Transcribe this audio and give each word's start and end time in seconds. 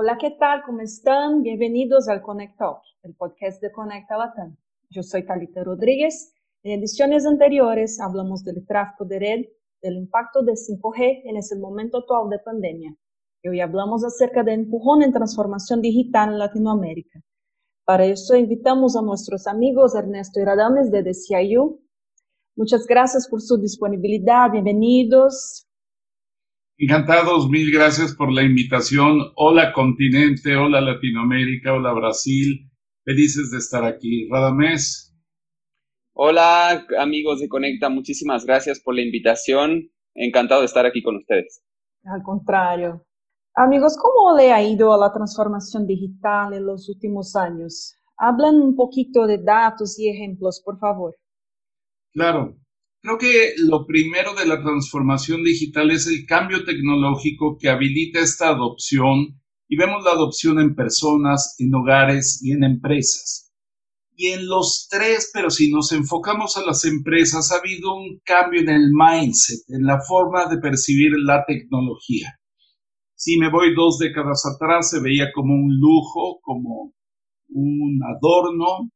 Hola, 0.00 0.16
¿qué 0.16 0.30
tal? 0.30 0.62
¿Cómo 0.64 0.80
están? 0.80 1.42
Bienvenidos 1.42 2.06
al 2.06 2.22
Connect 2.22 2.56
Talk, 2.56 2.82
el 3.02 3.16
podcast 3.16 3.60
de 3.60 3.72
Conecta 3.72 4.16
Latam. 4.16 4.56
Yo 4.90 5.02
soy 5.02 5.26
Talita 5.26 5.64
Rodríguez. 5.64 6.32
En 6.62 6.78
ediciones 6.78 7.26
anteriores 7.26 7.98
hablamos 8.00 8.44
del 8.44 8.64
tráfico 8.64 9.04
de 9.06 9.18
red, 9.18 9.44
del 9.82 9.96
impacto 9.96 10.44
de 10.44 10.52
5G 10.52 11.22
en 11.24 11.36
ese 11.36 11.56
momento 11.56 11.98
actual 11.98 12.30
de 12.30 12.38
pandemia. 12.38 12.94
Hoy 13.44 13.58
hablamos 13.58 14.04
acerca 14.04 14.44
del 14.44 14.60
empujón 14.60 15.02
en 15.02 15.12
transformación 15.12 15.80
digital 15.80 16.28
en 16.28 16.38
Latinoamérica. 16.38 17.20
Para 17.84 18.04
eso 18.04 18.36
invitamos 18.36 18.94
a 18.94 19.02
nuestros 19.02 19.48
amigos 19.48 19.96
Ernesto 19.96 20.38
y 20.38 20.44
Radames 20.44 20.92
de 20.92 21.02
DCIU. 21.02 21.82
Muchas 22.54 22.86
gracias 22.86 23.26
por 23.28 23.42
su 23.42 23.58
disponibilidad. 23.58 24.48
Bienvenidos. 24.48 25.67
Encantados, 26.80 27.50
mil 27.50 27.72
gracias 27.72 28.14
por 28.14 28.32
la 28.32 28.44
invitación. 28.44 29.18
Hola 29.34 29.72
continente, 29.72 30.54
hola 30.54 30.80
Latinoamérica, 30.80 31.74
hola 31.74 31.92
Brasil. 31.92 32.70
Felices 33.04 33.50
de 33.50 33.58
estar 33.58 33.84
aquí. 33.84 34.28
Radamés. 34.30 35.12
Hola 36.12 36.86
amigos 37.00 37.40
de 37.40 37.48
Conecta, 37.48 37.88
muchísimas 37.88 38.46
gracias 38.46 38.78
por 38.78 38.94
la 38.94 39.02
invitación. 39.02 39.90
Encantado 40.14 40.60
de 40.60 40.66
estar 40.66 40.86
aquí 40.86 41.02
con 41.02 41.16
ustedes. 41.16 41.64
Al 42.04 42.22
contrario. 42.22 43.04
Amigos, 43.56 43.96
¿cómo 44.00 44.36
le 44.36 44.52
ha 44.52 44.62
ido 44.62 44.92
a 44.92 44.98
la 44.98 45.12
transformación 45.12 45.84
digital 45.84 46.54
en 46.54 46.64
los 46.64 46.88
últimos 46.88 47.34
años? 47.34 47.96
Hablan 48.16 48.54
un 48.54 48.76
poquito 48.76 49.26
de 49.26 49.38
datos 49.38 49.98
y 49.98 50.10
ejemplos, 50.10 50.62
por 50.64 50.78
favor. 50.78 51.16
Claro, 52.12 52.56
Creo 53.00 53.16
que 53.16 53.54
lo 53.58 53.86
primero 53.86 54.34
de 54.34 54.44
la 54.46 54.60
transformación 54.60 55.44
digital 55.44 55.90
es 55.92 56.06
el 56.08 56.26
cambio 56.26 56.64
tecnológico 56.64 57.56
que 57.58 57.68
habilita 57.68 58.20
esta 58.20 58.48
adopción 58.48 59.40
y 59.68 59.76
vemos 59.76 60.02
la 60.02 60.12
adopción 60.12 60.58
en 60.58 60.74
personas, 60.74 61.54
en 61.58 61.72
hogares 61.74 62.40
y 62.42 62.52
en 62.52 62.64
empresas. 62.64 63.52
Y 64.16 64.28
en 64.28 64.48
los 64.48 64.88
tres, 64.90 65.30
pero 65.32 65.48
si 65.48 65.70
nos 65.70 65.92
enfocamos 65.92 66.56
a 66.56 66.64
las 66.64 66.84
empresas, 66.84 67.52
ha 67.52 67.58
habido 67.58 67.94
un 67.94 68.20
cambio 68.24 68.62
en 68.62 68.68
el 68.68 68.90
mindset, 68.92 69.60
en 69.68 69.84
la 69.84 70.00
forma 70.00 70.46
de 70.46 70.58
percibir 70.58 71.12
la 71.18 71.44
tecnología. 71.46 72.40
Si 73.14 73.38
me 73.38 73.48
voy 73.48 73.76
dos 73.76 73.98
décadas 73.98 74.42
atrás, 74.44 74.90
se 74.90 75.00
veía 75.00 75.30
como 75.32 75.54
un 75.54 75.78
lujo, 75.78 76.40
como 76.42 76.94
un 77.50 78.00
adorno, 78.02 78.90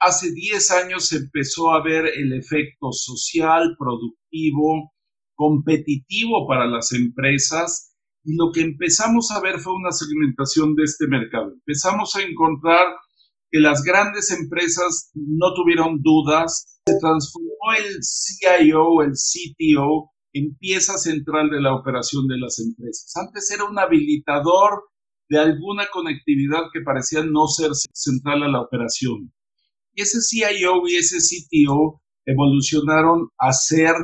hace 0.00 0.32
10 0.32 0.70
años 0.72 1.12
empezó 1.12 1.72
a 1.72 1.82
ver 1.82 2.06
el 2.06 2.32
efecto 2.32 2.92
social, 2.92 3.76
productivo, 3.78 4.92
competitivo 5.34 6.46
para 6.48 6.66
las 6.66 6.92
empresas 6.92 7.94
y 8.24 8.34
lo 8.36 8.50
que 8.52 8.62
empezamos 8.62 9.30
a 9.30 9.40
ver 9.40 9.60
fue 9.60 9.74
una 9.74 9.92
segmentación 9.92 10.74
de 10.74 10.84
este 10.84 11.06
mercado. 11.06 11.52
Empezamos 11.52 12.16
a 12.16 12.22
encontrar 12.22 12.86
que 13.50 13.60
las 13.60 13.82
grandes 13.82 14.32
empresas 14.32 15.10
no 15.14 15.54
tuvieron 15.54 16.02
dudas, 16.02 16.80
se 16.86 16.98
transformó 16.98 17.72
el 17.78 18.00
CIO, 18.02 19.02
el 19.02 19.12
CTO, 19.12 20.10
en 20.32 20.56
pieza 20.56 20.98
central 20.98 21.50
de 21.50 21.62
la 21.62 21.74
operación 21.74 22.26
de 22.26 22.38
las 22.38 22.58
empresas. 22.58 23.12
Antes 23.16 23.50
era 23.50 23.64
un 23.64 23.78
habilitador 23.78 24.82
de 25.28 25.38
alguna 25.38 25.86
conectividad 25.92 26.64
que 26.72 26.82
parecía 26.82 27.24
no 27.24 27.46
ser 27.46 27.70
central 27.92 28.42
a 28.42 28.48
la 28.48 28.60
operación. 28.60 29.32
Y 29.96 30.02
ese 30.02 30.18
CIO 30.20 30.86
y 30.86 30.96
ese 30.96 31.18
CTO 31.18 32.02
evolucionaron 32.26 33.30
a 33.38 33.52
ser 33.52 33.94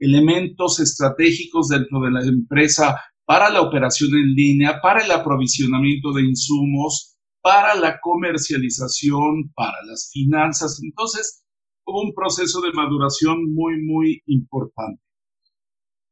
elementos 0.00 0.80
estratégicos 0.80 1.68
dentro 1.68 2.00
de 2.00 2.10
la 2.10 2.22
empresa 2.22 2.98
para 3.26 3.50
la 3.50 3.60
operación 3.60 4.14
en 4.14 4.34
línea, 4.34 4.80
para 4.82 5.04
el 5.04 5.10
aprovisionamiento 5.10 6.12
de 6.12 6.22
insumos, 6.22 7.16
para 7.42 7.74
la 7.74 8.00
comercialización, 8.00 9.52
para 9.54 9.76
las 9.86 10.10
finanzas. 10.10 10.80
Entonces, 10.82 11.44
hubo 11.84 12.02
un 12.02 12.14
proceso 12.14 12.62
de 12.62 12.72
maduración 12.72 13.52
muy, 13.52 13.82
muy 13.84 14.22
importante. 14.26 15.02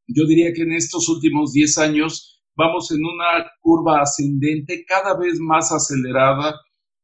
Yo 0.06 0.26
diría 0.26 0.52
que 0.52 0.62
en 0.62 0.72
estos 0.72 1.08
últimos 1.08 1.52
10 1.52 1.78
años 1.78 2.42
vamos 2.56 2.90
en 2.90 2.98
una 2.98 3.48
curva 3.60 4.02
ascendente 4.02 4.84
cada 4.86 5.16
vez 5.16 5.38
más 5.40 5.72
acelerada 5.72 6.60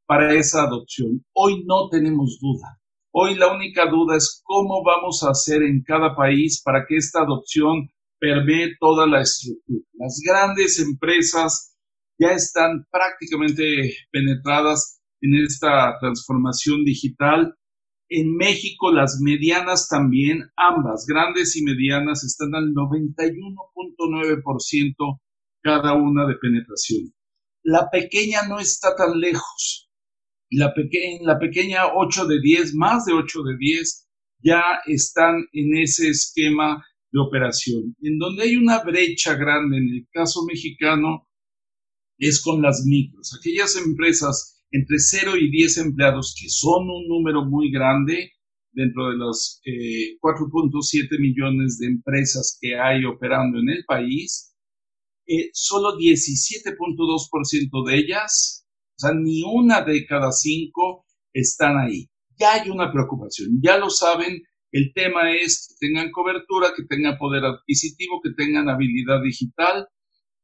para 0.07 0.35
esa 0.35 0.63
adopción. 0.63 1.23
Hoy 1.35 1.65
no 1.67 1.89
tenemos 1.91 2.39
duda. 2.41 2.81
Hoy 3.13 3.35
la 3.35 3.53
única 3.53 3.91
duda 3.91 4.17
es 4.17 4.41
cómo 4.45 4.83
vamos 4.85 5.23
a 5.23 5.31
hacer 5.31 5.63
en 5.63 5.83
cada 5.83 6.15
país 6.15 6.63
para 6.63 6.87
que 6.87 6.97
esta 6.97 7.23
adopción 7.23 7.91
permee 8.19 8.77
toda 8.79 9.07
la 9.07 9.23
estructura. 9.23 9.81
Las 9.95 10.21
grandes 10.25 10.79
empresas 10.79 11.75
ya 12.19 12.33
están 12.33 12.87
prácticamente 12.91 13.95
penetradas 14.11 15.01
en 15.21 15.35
esta 15.35 15.99
transformación 15.99 16.85
digital. 16.85 17.55
En 18.09 18.37
México 18.37 18.93
las 18.93 19.19
medianas 19.21 19.89
también, 19.89 20.49
ambas, 20.57 21.07
grandes 21.07 21.57
y 21.57 21.65
medianas, 21.65 22.23
están 22.23 22.55
al 22.55 22.73
91.9% 22.73 25.21
cada 25.63 25.95
una 25.95 26.27
de 26.27 26.37
penetración. 26.37 27.13
La 27.65 27.91
pequeña 27.91 28.47
no 28.47 28.61
está 28.61 28.95
tan 28.95 29.19
lejos 29.19 29.86
la, 30.51 30.73
pequeña 30.75 31.87
8 31.95 32.27
de 32.27 32.41
10, 32.41 32.75
más 32.75 33.05
de 33.05 33.13
8 33.13 33.43
de 33.43 33.57
10, 33.59 34.09
ya 34.43 34.63
están 34.87 35.45
en 35.53 35.77
ese 35.77 36.09
esquema 36.09 36.85
de 37.13 37.21
operación. 37.21 37.97
En 38.03 38.19
donde 38.19 38.45
hay 38.45 38.57
una 38.57 38.83
brecha 38.83 39.35
grande 39.35 39.79
en 39.79 39.89
el 39.89 40.07
caso 40.13 40.45
mexicano 40.47 41.29
es 42.19 42.43
con 42.43 42.63
las 42.63 42.85
micros, 42.87 43.39
aquellas 43.39 43.77
empresas 43.77 44.63
entre 44.71 44.99
0 44.99 45.37
y 45.37 45.51
10 45.51 45.79
empleados, 45.79 46.35
que 46.41 46.49
son 46.49 46.89
un 46.91 47.07
número 47.09 47.45
muy 47.45 47.71
grande 47.71 48.33
dentro 48.73 49.11
de 49.11 49.17
los 49.17 49.61
4.7 49.65 51.15
eh, 51.15 51.19
millones 51.19 51.79
de 51.79 51.87
empresas 51.87 52.59
que 52.61 52.79
hay 52.79 53.05
operando 53.05 53.59
en 53.59 53.71
el 53.71 53.85
país, 53.87 54.55
eh, 55.27 55.51
solo 55.53 55.97
17.2% 55.99 57.87
de 57.87 57.97
ellas 57.97 58.66
o 58.97 58.99
sea, 58.99 59.13
ni 59.13 59.43
una 59.43 59.83
de 59.83 60.07
cada 60.07 60.33
cinco 60.33 61.05
están 61.33 61.77
ahí. 61.77 62.09
Ya 62.39 62.55
hay 62.55 62.71
una 62.71 62.91
preocupación, 62.91 63.61
ya 63.63 63.79
lo 63.79 63.91
saben. 63.91 64.43
El 64.73 64.93
tema 64.95 65.33
es 65.33 65.69
que 65.69 65.87
tengan 65.87 66.11
cobertura, 66.11 66.73
que 66.77 66.85
tengan 66.85 67.19
poder 67.19 67.45
adquisitivo, 67.45 68.21
que 68.23 68.31
tengan 68.37 68.69
habilidad 68.69 69.23
digital 69.23 69.87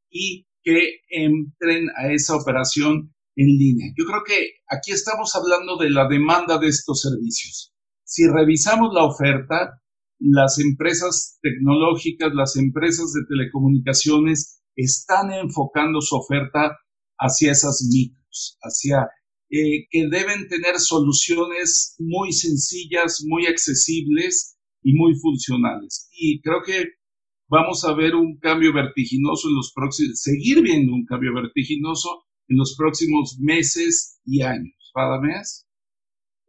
y 0.09 0.47
que 0.63 1.01
entren 1.09 1.89
a 1.97 2.11
esa 2.11 2.35
operación 2.35 3.13
en 3.35 3.47
línea. 3.47 3.91
Yo 3.97 4.05
creo 4.05 4.23
que 4.25 4.53
aquí 4.69 4.91
estamos 4.91 5.35
hablando 5.35 5.77
de 5.77 5.89
la 5.89 6.07
demanda 6.07 6.57
de 6.57 6.67
estos 6.67 7.01
servicios. 7.01 7.73
Si 8.03 8.27
revisamos 8.27 8.93
la 8.93 9.05
oferta, 9.05 9.81
las 10.19 10.59
empresas 10.59 11.39
tecnológicas, 11.41 12.33
las 12.33 12.55
empresas 12.55 13.11
de 13.13 13.21
telecomunicaciones 13.27 14.61
están 14.75 15.31
enfocando 15.33 16.01
su 16.01 16.15
oferta 16.15 16.77
hacia 17.17 17.51
esas 17.51 17.87
micro 17.91 18.22
hacia 18.61 19.07
eh, 19.49 19.85
que 19.89 20.07
deben 20.07 20.47
tener 20.47 20.79
soluciones 20.79 21.95
muy 21.99 22.31
sencillas, 22.33 23.23
muy 23.27 23.45
accesibles 23.45 24.57
y 24.81 24.93
muy 24.93 25.13
funcionales. 25.15 26.09
Y 26.11 26.41
creo 26.41 26.61
que 26.65 26.85
vamos 27.47 27.83
a 27.85 27.93
ver 27.93 28.15
un 28.15 28.37
cambio 28.39 28.73
vertiginoso 28.73 29.49
en 29.49 29.55
los 29.55 29.71
próximos, 29.73 30.19
seguir 30.21 30.61
viendo 30.61 30.93
un 30.93 31.05
cambio 31.05 31.33
vertiginoso 31.35 32.23
en 32.47 32.57
los 32.57 32.75
próximos 32.75 33.37
meses 33.39 34.19
y 34.25 34.41
años. 34.41 34.73
mes? 35.21 35.67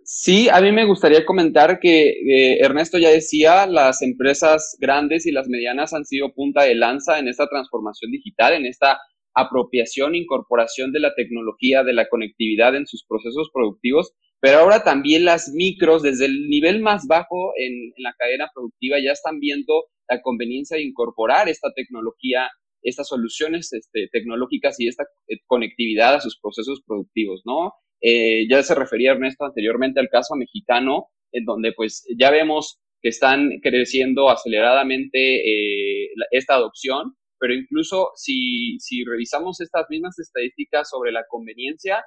Sí, 0.06 0.49
a 0.50 0.61
mí 0.61 0.71
me 0.71 0.87
gustaría 0.87 1.25
comentar 1.25 1.81
que 1.81 2.11
eh, 2.11 2.59
Ernesto 2.61 2.99
ya 2.99 3.09
decía, 3.09 3.67
las 3.67 4.03
empresas 4.03 4.77
grandes 4.78 5.25
y 5.27 5.33
las 5.33 5.49
medianas 5.49 5.94
han 5.94 6.05
sido 6.05 6.33
punta 6.34 6.65
de 6.65 6.75
lanza 6.75 7.19
en 7.19 7.29
esta 7.29 7.49
transformación 7.49 8.11
digital, 8.11 8.53
en 8.55 8.67
esta 8.67 8.99
apropiación, 9.35 10.15
incorporación 10.15 10.93
de 10.93 11.01
la 11.01 11.15
tecnología, 11.15 11.83
de 11.83 11.93
la 11.93 12.09
conectividad 12.09 12.75
en 12.77 12.87
sus 12.87 13.05
procesos 13.05 13.51
productivos, 13.53 14.15
pero 14.41 14.59
ahora 14.59 14.85
también 14.85 15.25
las 15.25 15.49
micros, 15.55 16.03
desde 16.03 16.27
el 16.27 16.49
nivel 16.49 16.81
más 16.81 17.07
bajo 17.07 17.53
en, 17.57 17.93
la 17.97 18.15
cadena 18.19 18.51
productiva, 18.55 18.99
ya 19.03 19.13
están 19.13 19.41
viendo 19.41 19.87
la 20.09 20.21
conveniencia 20.21 20.77
de 20.77 20.83
incorporar 20.83 21.49
esta 21.49 21.73
tecnología, 21.73 22.51
estas 22.83 23.09
soluciones 23.09 23.73
este, 23.73 24.09
tecnológicas 24.13 24.79
y 24.79 24.89
esta 24.89 25.05
eh, 25.29 25.39
conectividad 25.47 26.15
a 26.15 26.21
sus 26.21 26.39
procesos 26.39 26.83
productivos, 26.87 27.41
¿no? 27.47 27.73
Eh, 28.03 28.47
ya 28.51 28.63
se 28.63 28.75
refería 28.75 29.13
Ernesto 29.13 29.47
anteriormente 29.47 29.99
al 29.99 30.11
caso 30.11 30.35
mexicano, 30.37 31.07
en 31.33 31.47
donde 31.47 31.73
pues 31.73 32.07
ya 32.19 32.31
vemos 32.31 32.83
que 33.01 33.09
están 33.09 33.61
creciendo 33.63 34.29
aceleradamente 34.29 36.05
eh, 36.05 36.11
esta 36.31 36.57
adopción 36.57 37.17
pero 37.44 37.52
incluso 37.52 38.12
si, 38.17 38.79
si 38.81 39.05
revisamos 39.05 39.61
estas 39.61 39.85
mismas 39.91 40.19
estadísticas 40.19 40.88
sobre 40.88 41.12
la 41.12 41.26
conveniencia, 41.29 42.02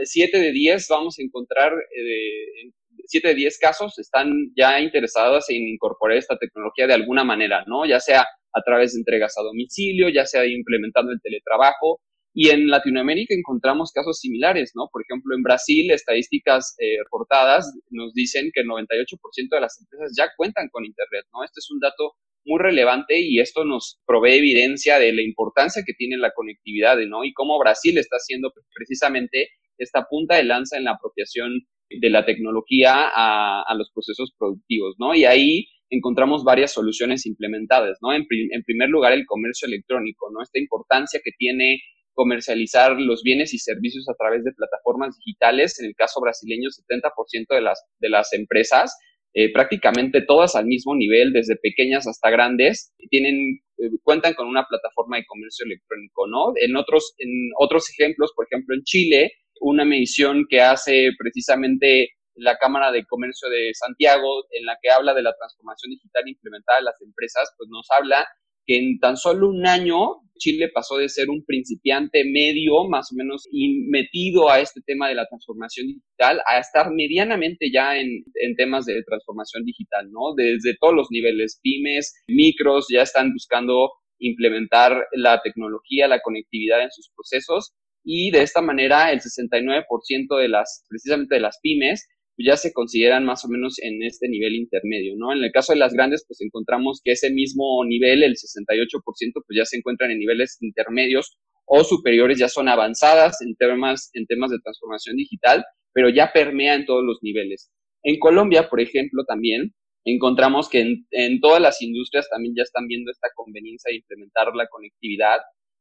7 0.00 0.38
de 0.38 0.52
10 0.52 0.86
vamos 0.88 1.18
a 1.18 1.22
encontrar, 1.22 1.72
eh, 1.72 2.70
7 3.06 3.26
de 3.26 3.34
10 3.34 3.58
casos 3.58 3.98
están 3.98 4.30
ya 4.56 4.78
interesados 4.78 5.50
en 5.50 5.66
incorporar 5.66 6.18
esta 6.18 6.38
tecnología 6.38 6.86
de 6.86 6.94
alguna 6.94 7.24
manera, 7.24 7.64
¿no? 7.66 7.84
Ya 7.84 7.98
sea 7.98 8.20
a 8.20 8.62
través 8.64 8.92
de 8.92 9.00
entregas 9.00 9.36
a 9.38 9.42
domicilio, 9.42 10.08
ya 10.08 10.24
sea 10.24 10.46
implementando 10.46 11.10
el 11.10 11.20
teletrabajo. 11.20 12.00
Y 12.32 12.50
en 12.50 12.68
Latinoamérica 12.68 13.34
encontramos 13.34 13.90
casos 13.90 14.20
similares, 14.20 14.70
¿no? 14.76 14.88
Por 14.92 15.02
ejemplo, 15.02 15.34
en 15.34 15.42
Brasil, 15.42 15.90
estadísticas 15.90 16.76
eh, 16.78 17.02
reportadas 17.02 17.76
nos 17.90 18.14
dicen 18.14 18.52
que 18.54 18.60
el 18.60 18.68
98% 18.68 19.48
de 19.50 19.60
las 19.60 19.80
empresas 19.80 20.14
ya 20.16 20.28
cuentan 20.36 20.68
con 20.70 20.84
Internet, 20.84 21.24
¿no? 21.32 21.42
Este 21.42 21.58
es 21.58 21.68
un 21.72 21.80
dato 21.80 22.14
muy 22.44 22.60
relevante 22.60 23.20
y 23.20 23.40
esto 23.40 23.64
nos 23.64 24.00
provee 24.06 24.38
evidencia 24.38 24.98
de 24.98 25.12
la 25.12 25.22
importancia 25.22 25.82
que 25.86 25.94
tiene 25.94 26.16
la 26.16 26.32
conectividad, 26.32 26.98
¿no? 27.06 27.24
Y 27.24 27.32
cómo 27.32 27.58
Brasil 27.58 27.98
está 27.98 28.16
haciendo 28.16 28.52
precisamente 28.74 29.50
esta 29.78 30.06
punta 30.08 30.36
de 30.36 30.44
lanza 30.44 30.76
en 30.76 30.84
la 30.84 30.92
apropiación 30.92 31.60
de 31.88 32.10
la 32.10 32.24
tecnología 32.24 33.10
a, 33.14 33.74
los 33.74 33.90
procesos 33.92 34.32
productivos, 34.38 34.96
¿no? 34.98 35.14
Y 35.14 35.24
ahí 35.24 35.66
encontramos 35.90 36.44
varias 36.44 36.72
soluciones 36.72 37.26
implementadas, 37.26 37.98
¿no? 38.00 38.12
En, 38.12 38.26
en, 38.52 38.62
primer 38.62 38.88
lugar, 38.88 39.12
el 39.12 39.26
comercio 39.26 39.66
electrónico, 39.66 40.30
¿no? 40.32 40.42
Esta 40.42 40.60
importancia 40.60 41.20
que 41.24 41.32
tiene 41.36 41.80
comercializar 42.14 43.00
los 43.00 43.22
bienes 43.22 43.54
y 43.54 43.58
servicios 43.58 44.08
a 44.08 44.14
través 44.14 44.44
de 44.44 44.52
plataformas 44.52 45.16
digitales. 45.18 45.80
En 45.80 45.86
el 45.86 45.94
caso 45.94 46.20
brasileño, 46.20 46.68
70% 46.68 47.46
de 47.48 47.60
las, 47.60 47.82
de 47.98 48.08
las 48.10 48.32
empresas, 48.32 48.94
eh, 49.34 49.52
prácticamente 49.52 50.22
todas 50.22 50.56
al 50.56 50.66
mismo 50.66 50.94
nivel, 50.96 51.32
desde 51.32 51.56
pequeñas 51.56 52.06
hasta 52.06 52.30
grandes, 52.30 52.92
tienen, 53.10 53.60
eh, 53.78 53.90
cuentan 54.02 54.34
con 54.34 54.48
una 54.48 54.66
plataforma 54.66 55.16
de 55.16 55.26
comercio 55.26 55.66
electrónico, 55.66 56.26
¿no? 56.26 56.52
En 56.56 56.76
otros, 56.76 57.14
en 57.18 57.30
otros 57.58 57.88
ejemplos, 57.90 58.32
por 58.34 58.46
ejemplo, 58.46 58.74
en 58.74 58.82
Chile, 58.82 59.32
una 59.60 59.84
medición 59.84 60.46
que 60.48 60.60
hace 60.60 61.10
precisamente 61.18 62.10
la 62.34 62.56
Cámara 62.56 62.90
de 62.90 63.04
Comercio 63.06 63.48
de 63.48 63.70
Santiago, 63.74 64.44
en 64.50 64.64
la 64.64 64.78
que 64.82 64.90
habla 64.90 65.14
de 65.14 65.22
la 65.22 65.34
transformación 65.36 65.90
digital 65.90 66.26
implementada 66.26 66.78
en 66.78 66.86
las 66.86 67.00
empresas, 67.02 67.52
pues 67.56 67.68
nos 67.70 67.86
habla 67.90 68.26
que 68.66 68.78
en 68.78 68.98
tan 68.98 69.16
solo 69.16 69.48
un 69.48 69.66
año 69.66 70.20
Chile 70.40 70.70
pasó 70.72 70.96
de 70.96 71.08
ser 71.08 71.28
un 71.28 71.44
principiante 71.44 72.24
medio, 72.24 72.88
más 72.88 73.12
o 73.12 73.14
menos 73.14 73.46
metido 73.88 74.50
a 74.50 74.60
este 74.60 74.80
tema 74.80 75.08
de 75.08 75.14
la 75.14 75.26
transformación 75.26 75.86
digital, 75.86 76.40
a 76.46 76.58
estar 76.58 76.90
medianamente 76.90 77.70
ya 77.72 77.96
en, 77.96 78.24
en, 78.34 78.56
temas 78.56 78.86
de 78.86 79.02
transformación 79.04 79.64
digital, 79.64 80.10
¿no? 80.10 80.34
Desde 80.34 80.76
todos 80.80 80.94
los 80.94 81.08
niveles, 81.10 81.60
pymes, 81.62 82.14
micros, 82.26 82.86
ya 82.90 83.02
están 83.02 83.32
buscando 83.32 83.90
implementar 84.18 85.06
la 85.12 85.40
tecnología, 85.42 86.08
la 86.08 86.20
conectividad 86.20 86.82
en 86.82 86.90
sus 86.90 87.10
procesos 87.14 87.74
y 88.02 88.30
de 88.30 88.42
esta 88.42 88.62
manera 88.62 89.12
el 89.12 89.20
69% 89.20 90.38
de 90.38 90.48
las, 90.48 90.84
precisamente 90.88 91.36
de 91.36 91.40
las 91.40 91.58
pymes, 91.62 92.08
ya 92.44 92.56
se 92.56 92.72
consideran 92.72 93.24
más 93.24 93.44
o 93.44 93.48
menos 93.48 93.78
en 93.80 94.02
este 94.02 94.28
nivel 94.28 94.54
intermedio, 94.54 95.14
¿no? 95.16 95.32
En 95.32 95.42
el 95.42 95.52
caso 95.52 95.72
de 95.72 95.78
las 95.78 95.92
grandes, 95.92 96.24
pues 96.26 96.40
encontramos 96.40 97.00
que 97.04 97.12
ese 97.12 97.30
mismo 97.30 97.84
nivel, 97.84 98.22
el 98.22 98.34
68%, 98.34 99.02
pues 99.02 99.56
ya 99.56 99.64
se 99.64 99.76
encuentran 99.76 100.10
en 100.10 100.18
niveles 100.18 100.58
intermedios 100.60 101.38
o 101.66 101.84
superiores, 101.84 102.38
ya 102.38 102.48
son 102.48 102.68
avanzadas 102.68 103.40
en 103.42 103.54
temas, 103.56 104.10
en 104.14 104.26
temas 104.26 104.50
de 104.50 104.58
transformación 104.60 105.16
digital, 105.16 105.64
pero 105.92 106.08
ya 106.08 106.32
permea 106.32 106.74
en 106.74 106.86
todos 106.86 107.04
los 107.04 107.18
niveles. 107.22 107.70
En 108.02 108.18
Colombia, 108.18 108.68
por 108.68 108.80
ejemplo, 108.80 109.24
también 109.24 109.74
encontramos 110.04 110.68
que 110.68 110.96
en 111.10 111.40
todas 111.40 111.60
las 111.60 111.82
industrias 111.82 112.28
también 112.30 112.54
ya 112.56 112.62
están 112.62 112.86
viendo 112.86 113.10
esta 113.10 113.28
conveniencia 113.34 113.90
de 113.90 113.96
implementar 113.96 114.54
la 114.54 114.66
conectividad 114.68 115.38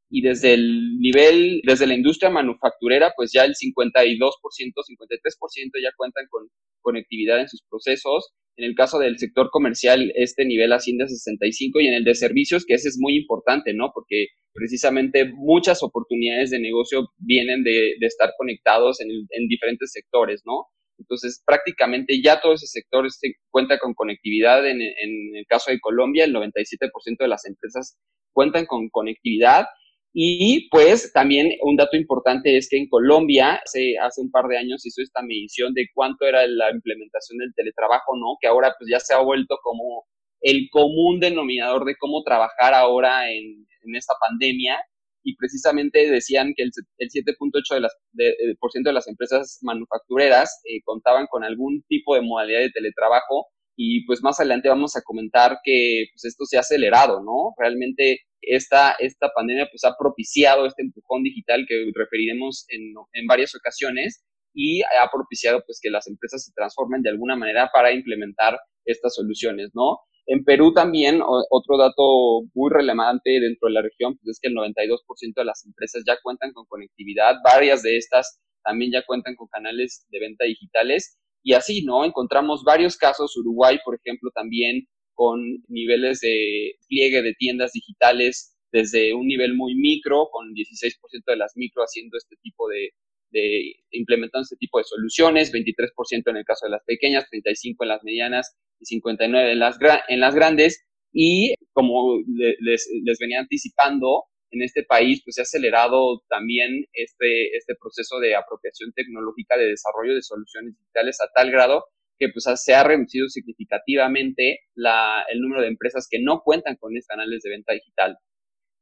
y 0.10 0.22
desde 0.22 0.56
el 0.56 0.98
nivel, 1.00 1.62
desde 1.64 1.86
la 1.86 1.94
industria 1.94 2.32
manufacturera, 2.32 3.14
pues 3.16 3.32
ya 3.32 3.46
el 3.46 3.54
52%, 3.54 3.94
53% 4.10 5.72
ya 5.84 5.92
cuentan 5.96 6.26
con 6.30 6.48
conectividad 6.82 7.40
en 7.40 7.48
sus 7.48 7.62
procesos. 7.70 8.34
En 8.58 8.66
el 8.66 8.76
caso 8.76 8.98
del 8.98 9.20
sector 9.20 9.50
comercial, 9.52 10.12
este 10.16 10.46
nivel 10.46 10.74
asciende 10.74 11.04
a 11.04 11.08
65 11.08 11.80
y 11.80 11.88
en 11.88 11.94
el 11.94 12.04
de 12.04 12.16
servicios, 12.16 12.66
que 12.66 12.74
ese 12.74 12.90
es 12.90 12.98
muy 13.00 13.16
importante, 13.16 13.74
¿no? 13.74 13.92
Porque 13.94 14.28
precisamente 14.52 15.32
muchas 15.32 15.84
oportunidades 15.84 16.50
de 16.50 16.60
negocio 16.60 17.10
vienen 17.18 17.64
de, 17.64 17.94
de 18.00 18.08
estar 18.08 18.32
conectados 18.38 19.00
en, 19.02 19.10
en, 19.12 19.48
diferentes 19.48 19.92
sectores, 19.92 20.42
¿no? 20.44 20.66
Entonces, 20.98 21.42
prácticamente 21.46 22.22
ya 22.22 22.42
todo 22.42 22.54
ese 22.56 22.68
sector 22.68 23.10
se 23.12 23.36
cuenta 23.50 23.78
con 23.78 23.94
conectividad. 23.94 24.68
En, 24.68 24.82
en 24.82 25.36
el 25.36 25.46
caso 25.48 25.72
de 25.72 25.80
Colombia, 25.80 26.26
el 26.26 26.34
97% 26.34 26.90
de 27.20 27.28
las 27.28 27.46
empresas 27.46 27.98
cuentan 28.34 28.66
con 28.66 28.90
conectividad 28.90 29.68
y 30.14 30.70
pues 30.70 31.14
también 31.14 31.52
un 31.62 31.76
dato 31.76 31.96
importante 31.96 32.58
es 32.58 32.68
que 32.70 32.78
en 32.78 32.90
Colombia 32.90 33.62
hace, 33.64 33.96
hace 34.00 34.22
un 34.22 34.32
par 34.32 34.48
de 34.48 34.58
años 34.58 34.86
hizo 34.86 35.02
esta 35.02 35.22
medición 35.22 35.74
de 35.74 35.88
cuánto 35.94 36.26
era 36.26 36.48
la 36.48 36.72
implementación 36.72 37.38
del 37.38 37.54
teletrabajo, 37.56 38.18
¿no? 38.18 38.38
Que 38.42 38.48
ahora 38.48 38.74
pues 38.78 38.90
ya 38.92 39.00
se 39.00 39.14
ha 39.14 39.20
vuelto 39.20 39.58
como 39.62 40.06
el 40.42 40.68
común 40.72 41.20
denominador 41.20 41.86
de 41.86 41.96
cómo 41.98 42.24
trabajar 42.24 42.74
ahora 42.74 43.32
en, 43.32 43.68
en 43.84 43.96
esta 43.96 44.14
pandemia. 44.20 44.80
Y 45.22 45.36
precisamente 45.36 46.10
decían 46.10 46.54
que 46.56 46.64
el, 46.64 46.72
el 46.98 47.10
7.8% 47.10 47.76
de 47.76 47.80
las, 47.82 47.96
de, 48.14 48.24
de, 48.26 48.56
por 48.60 48.72
ciento 48.72 48.90
de 48.90 48.94
las 48.94 49.08
empresas 49.08 49.60
manufactureras 49.62 50.62
eh, 50.64 50.82
contaban 50.86 51.28
con 51.28 51.44
algún 51.44 51.84
tipo 51.88 52.16
de 52.16 52.22
modalidad 52.22 52.62
de 52.62 52.72
teletrabajo 52.72 53.48
y 53.82 54.06
pues 54.06 54.22
más 54.22 54.38
adelante 54.42 54.68
vamos 54.68 54.98
a 54.98 55.02
comentar 55.02 55.60
que 55.64 56.08
pues 56.12 56.26
esto 56.26 56.44
se 56.44 56.58
ha 56.58 56.60
acelerado, 56.60 57.24
¿no? 57.24 57.54
Realmente 57.58 58.20
esta, 58.42 58.92
esta 59.00 59.30
pandemia 59.34 59.70
pues 59.72 59.86
ha 59.86 59.96
propiciado 59.98 60.66
este 60.66 60.82
empujón 60.82 61.24
digital 61.24 61.66
que 61.66 61.90
referiremos 61.96 62.66
en, 62.68 62.94
en 63.14 63.26
varias 63.26 63.56
ocasiones 63.56 64.26
y 64.54 64.82
ha 64.82 65.10
propiciado 65.10 65.64
pues 65.66 65.80
que 65.82 65.90
las 65.90 66.08
empresas 66.08 66.44
se 66.44 66.52
transformen 66.54 67.02
de 67.02 67.12
alguna 67.12 67.38
manera 67.38 67.70
para 67.74 67.94
implementar 67.94 68.60
estas 68.84 69.16
soluciones, 69.16 69.70
¿no? 69.74 70.00
En 70.26 70.44
Perú 70.44 70.74
también, 70.74 71.22
otro 71.24 71.78
dato 71.78 72.42
muy 72.54 72.70
relevante 72.72 73.40
dentro 73.40 73.70
de 73.70 73.76
la 73.76 73.82
región, 73.82 74.18
pues 74.18 74.36
es 74.36 74.40
que 74.42 74.50
el 74.50 74.56
92% 74.56 75.00
de 75.38 75.46
las 75.46 75.66
empresas 75.66 76.04
ya 76.06 76.18
cuentan 76.22 76.52
con 76.52 76.66
conectividad, 76.66 77.36
varias 77.46 77.82
de 77.84 77.96
estas 77.96 78.42
también 78.62 78.92
ya 78.92 79.06
cuentan 79.06 79.38
con 79.38 79.48
canales 79.48 80.06
de 80.10 80.20
venta 80.20 80.44
digitales 80.44 81.18
y 81.44 81.54
así, 81.54 81.84
¿no? 81.84 82.06
Encontramos 82.06 82.64
varios 82.64 82.98
casos, 82.98 83.36
Uruguay, 83.38 83.78
por 83.84 83.96
ejemplo, 83.96 84.32
también 84.34 84.88
con 85.14 85.42
niveles 85.68 86.22
de 86.22 86.76
pliegue 86.88 87.22
de 87.22 87.34
tiendas 87.34 87.74
digitales 87.74 88.56
desde 88.72 89.14
un 89.14 89.28
nivel 89.28 89.56
muy 89.56 89.76
micro, 89.76 90.30
con 90.32 90.54
16% 90.54 90.96
de 91.26 91.36
las 91.36 91.54
micro 91.56 91.84
haciendo 91.84 92.18
este 92.18 92.36
tipo 92.42 92.70
de, 92.70 92.92
de, 93.32 93.74
implementando 93.92 94.44
este 94.44 94.58
tipo 94.58 94.78
de 94.78 94.86
soluciones, 94.86 95.52
23% 95.52 96.30
en 96.30 96.38
el 96.38 96.46
caso 96.46 96.66
de 96.66 96.72
las 96.72 96.84
pequeñas, 96.86 97.26
35% 97.32 97.76
en 97.82 97.88
las 97.88 98.04
medianas 98.04 98.56
y 98.80 99.00
59% 99.02 99.52
en 99.52 99.60
las, 99.60 99.78
en 100.08 100.20
las 100.20 100.36
grandes. 100.36 100.86
Y 101.12 101.56
como 101.74 102.20
les, 102.62 102.88
les 103.04 103.18
venía 103.20 103.40
anticipando, 103.40 104.26
en 104.52 104.62
este 104.62 104.84
país 104.84 105.22
pues 105.24 105.36
se 105.36 105.42
ha 105.42 105.44
acelerado 105.44 106.22
también 106.30 106.86
este, 106.94 107.56
este 107.56 107.76
proceso 107.76 108.20
de 108.20 108.36
apropiación 108.36 108.92
tecnológica 108.94 109.58
de 109.58 109.68
desarrollo 109.68 110.16
de 110.16 110.22
soluciones 110.22 110.76
digitales 110.78 111.20
a 111.22 111.30
tal 111.34 111.52
grado 111.52 111.86
que 112.20 112.30
pues 112.30 112.46
se 112.62 112.76
ha 112.76 112.84
reducido 112.84 113.30
significativamente 113.30 114.60
la, 114.76 115.24
el 115.30 115.40
número 115.40 115.62
de 115.62 115.70
empresas 115.70 116.08
que 116.10 116.20
no 116.20 116.42
cuentan 116.44 116.76
con 116.76 116.94
canales 117.08 117.42
de 117.42 117.50
venta 117.50 117.74
digital. 117.74 118.18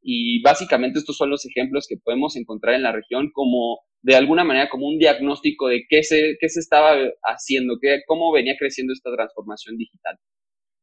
Y 0.02 0.42
básicamente 0.42 1.00
estos 1.00 1.18
son 1.18 1.30
los 1.30 1.46
ejemplos 1.46 1.86
que 1.88 1.98
podemos 1.98 2.36
encontrar 2.36 2.76
en 2.76 2.84
la 2.84 2.92
región 2.92 3.30
como 3.32 3.80
de 4.02 4.16
alguna 4.16 4.44
manera 4.44 4.70
como 4.70 4.88
un 4.88 4.98
diagnóstico 4.98 5.68
de 5.68 5.84
qué 5.88 6.02
se, 6.04 6.38
qué 6.40 6.50
se 6.50 6.60
estaba 6.60 6.96
haciendo, 7.24 7.78
qué, 7.80 8.02
cómo 8.08 8.32
venía 8.32 8.56
creciendo 8.58 8.94
esta 8.94 9.14
transformación 9.14 9.78
digital. 9.78 10.18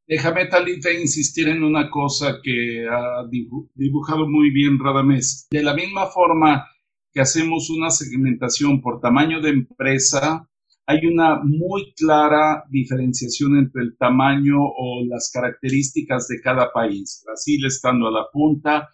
Déjame, 0.06 0.46
Talita, 0.46 0.92
insistir 0.92 1.48
en 1.48 1.62
una 1.64 1.88
cosa 1.88 2.38
que 2.42 2.86
ha 2.86 3.26
dibujado 3.74 4.28
muy 4.28 4.50
bien 4.50 4.78
Radamés. 4.78 5.46
De 5.50 5.62
la 5.62 5.72
misma 5.72 6.08
forma 6.08 6.66
que 7.10 7.22
hacemos 7.22 7.70
una 7.70 7.88
segmentación 7.90 8.82
por 8.82 9.00
tamaño 9.00 9.40
de 9.40 9.50
empresa, 9.50 10.46
hay 10.84 11.06
una 11.06 11.40
muy 11.42 11.94
clara 11.94 12.64
diferenciación 12.68 13.56
entre 13.56 13.82
el 13.82 13.96
tamaño 13.96 14.56
o 14.58 15.06
las 15.08 15.30
características 15.32 16.28
de 16.28 16.42
cada 16.42 16.70
país. 16.70 17.22
Brasil 17.24 17.64
estando 17.64 18.08
a 18.08 18.12
la 18.12 18.26
punta, 18.30 18.90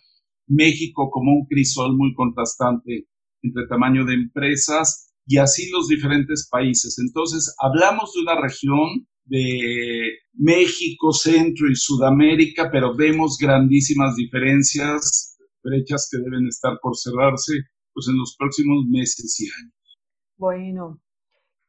México 0.47 1.11
como 1.11 1.33
un 1.33 1.47
crisol 1.47 1.97
muy 1.97 2.15
contrastante 2.15 3.09
entre 3.43 3.67
tamaño 3.67 4.05
de 4.05 4.15
empresas 4.15 5.13
y 5.27 5.39
así 5.39 5.71
los 5.73 5.89
diferentes 5.89 6.49
países. 6.49 7.01
Entonces, 7.01 7.53
hablamos 7.59 8.13
de 8.15 8.21
una 8.21 8.41
región 8.41 9.09
de 9.31 10.11
México, 10.35 11.13
Centro 11.13 11.71
y 11.71 11.77
Sudamérica, 11.77 12.69
pero 12.71 12.97
vemos 12.97 13.39
grandísimas 13.39 14.17
diferencias, 14.17 15.39
brechas 15.63 16.09
que 16.11 16.19
deben 16.19 16.49
estar 16.49 16.79
por 16.83 16.97
cerrarse 16.97 17.53
pues, 17.95 18.09
en 18.09 18.19
los 18.19 18.35
próximos 18.37 18.85
meses 18.91 19.41
y 19.41 19.47
años. 19.47 19.99
Bueno, 20.37 21.01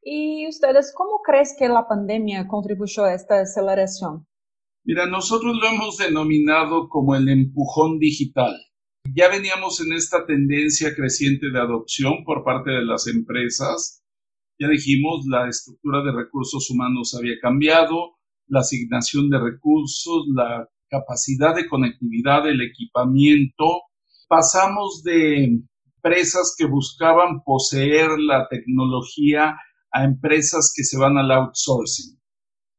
¿y 0.01 0.48
ustedes 0.48 0.91
cómo 0.96 1.22
crees 1.24 1.56
que 1.58 1.68
la 1.68 1.88
pandemia 1.88 2.48
contribuyó 2.48 3.03
a 3.03 3.13
esta 3.13 3.41
aceleración? 3.41 4.25
Mira, 4.84 5.06
nosotros 5.06 5.56
lo 5.56 5.68
hemos 5.68 5.98
denominado 5.98 6.89
como 6.89 7.13
el 7.15 7.30
empujón 7.30 8.00
digital. 8.00 8.56
Ya 9.13 9.30
veníamos 9.30 9.82
en 9.82 9.94
esta 9.94 10.25
tendencia 10.25 10.96
creciente 10.96 11.51
de 11.51 11.60
adopción 11.60 12.24
por 12.25 12.44
parte 12.44 12.72
de 12.72 12.86
las 12.86 13.06
empresas, 13.06 14.03
ya 14.62 14.68
dijimos, 14.68 15.25
la 15.27 15.50
estructura 15.50 16.03
de 16.03 16.12
recursos 16.12 16.70
humanos 16.70 17.15
había 17.18 17.39
cambiado, 17.41 18.18
la 18.48 18.60
asignación 18.60 19.27
de 19.30 19.39
recursos, 19.39 20.25
la 20.36 20.70
capacidad 20.88 21.56
de 21.56 21.68
conectividad, 21.68 22.48
el 22.48 22.62
equipamiento. 22.62 23.65
Pasamos 24.27 25.01
de 25.03 25.46
empresas 25.46 26.53
que 26.56 26.65
buscaban 26.65 27.41
poseer 27.44 28.20
la 28.20 28.48
tecnología 28.50 29.58
a 29.91 30.03
empresas 30.03 30.72
que 30.75 30.84
se 30.84 31.00
van 31.00 31.18
al 31.18 31.32
outsourcing, 31.32 32.20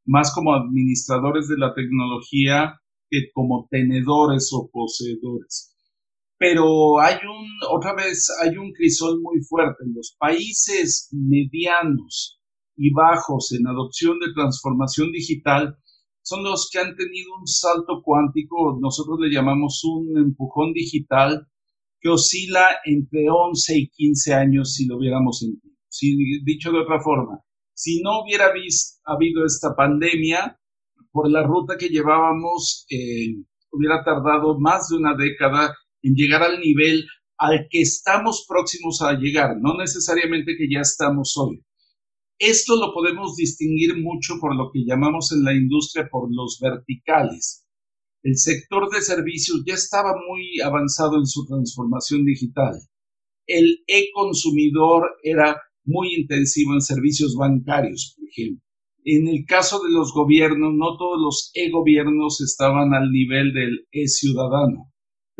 más 0.07 0.33
como 0.33 0.55
administradores 0.55 1.49
de 1.49 1.59
la 1.59 1.75
tecnología 1.75 2.79
que 3.11 3.33
como 3.35 3.67
tenedores 3.71 4.51
o 4.53 4.71
poseedores. 4.73 5.72
Pero 6.43 6.99
hay 6.99 7.15
un, 7.15 7.47
otra 7.71 7.95
vez, 7.95 8.27
hay 8.43 8.57
un 8.57 8.73
crisol 8.73 9.21
muy 9.21 9.41
fuerte. 9.45 9.85
Los 9.95 10.17
países 10.19 11.09
medianos 11.13 12.41
y 12.77 12.93
bajos 12.93 13.53
en 13.53 13.65
adopción 13.69 14.19
de 14.19 14.33
transformación 14.35 15.13
digital 15.13 15.79
son 16.23 16.43
los 16.43 16.69
que 16.69 16.81
han 16.81 16.97
tenido 16.97 17.31
un 17.39 17.47
salto 17.47 18.03
cuántico, 18.03 18.77
nosotros 18.81 19.21
le 19.21 19.33
llamamos 19.33 19.85
un 19.85 20.19
empujón 20.19 20.73
digital, 20.73 21.47
que 22.01 22.09
oscila 22.09 22.71
entre 22.87 23.31
11 23.31 23.79
y 23.79 23.89
15 23.91 24.35
años 24.35 24.75
si 24.75 24.87
lo 24.87 24.97
hubiéramos 24.97 25.39
sentido. 25.39 25.77
Dicho 26.45 26.73
de 26.73 26.81
otra 26.81 27.01
forma, 27.01 27.39
si 27.73 28.03
no 28.03 28.21
hubiera 28.23 28.47
habido 29.05 29.47
esta 29.47 29.77
pandemia, 29.77 30.59
por 31.13 31.31
la 31.31 31.45
ruta 31.45 31.77
que 31.79 31.89
llevábamos, 31.89 32.85
eh, 32.91 33.37
hubiera 33.71 34.03
tardado 34.03 34.59
más 34.59 34.89
de 34.89 34.97
una 34.97 35.15
década 35.15 35.73
en 36.03 36.15
llegar 36.15 36.43
al 36.43 36.61
nivel 36.61 37.07
al 37.39 37.67
que 37.71 37.81
estamos 37.81 38.45
próximos 38.49 39.03
a 39.03 39.15
llegar, 39.15 39.57
no 39.61 39.77
necesariamente 39.77 40.55
que 40.57 40.69
ya 40.73 40.81
estamos 40.81 41.35
hoy. 41.37 41.63
Esto 42.39 42.77
lo 42.77 42.93
podemos 42.93 43.37
distinguir 43.37 43.97
mucho 44.01 44.35
por 44.41 44.55
lo 44.57 44.71
que 44.73 44.85
llamamos 44.85 45.33
en 45.33 45.45
la 45.45 45.55
industria 45.55 46.09
por 46.11 46.29
los 46.33 46.59
verticales. 46.61 47.67
El 48.23 48.37
sector 48.37 48.89
de 48.91 49.01
servicios 49.01 49.65
ya 49.67 49.75
estaba 49.75 50.15
muy 50.29 50.61
avanzado 50.61 51.19
en 51.19 51.27
su 51.27 51.45
transformación 51.47 52.25
digital. 52.25 52.75
El 53.47 53.83
e-consumidor 53.89 55.11
era 55.25 55.61
muy 55.85 56.15
intensivo 56.15 56.75
en 56.75 56.81
servicios 56.81 57.35
bancarios, 57.35 58.15
por 58.17 58.29
ejemplo. 58.29 58.65
En 59.05 59.27
el 59.27 59.45
caso 59.45 59.83
de 59.83 59.91
los 59.91 60.13
gobiernos, 60.13 60.75
no 60.75 60.97
todos 60.97 61.21
los 61.21 61.51
e-gobiernos 61.55 62.41
estaban 62.41 62.95
al 62.95 63.11
nivel 63.11 63.53
del 63.53 63.89
e-ciudadano, 63.91 64.92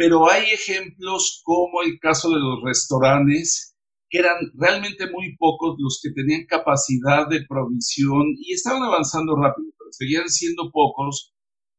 pero 0.03 0.29
hay 0.29 0.47
ejemplos 0.51 1.43
como 1.45 1.81
el 1.85 2.01
caso 2.01 2.29
de 2.31 2.41
los 2.41 2.61
restaurantes 2.65 3.77
que 4.11 4.19
eran 4.19 4.35
realmente 4.55 5.09
muy 5.09 5.37
pocos 5.37 5.77
los 5.79 6.01
que 6.03 6.11
tenían 6.11 6.45
capacidad 6.47 7.29
de 7.29 7.47
provisión 7.49 8.35
y 8.37 8.53
estaban 8.53 8.83
avanzando 8.83 9.37
rápido, 9.37 9.69
pero 9.79 9.93
seguían 9.93 10.29
siendo 10.29 10.73
pocos 10.73 11.33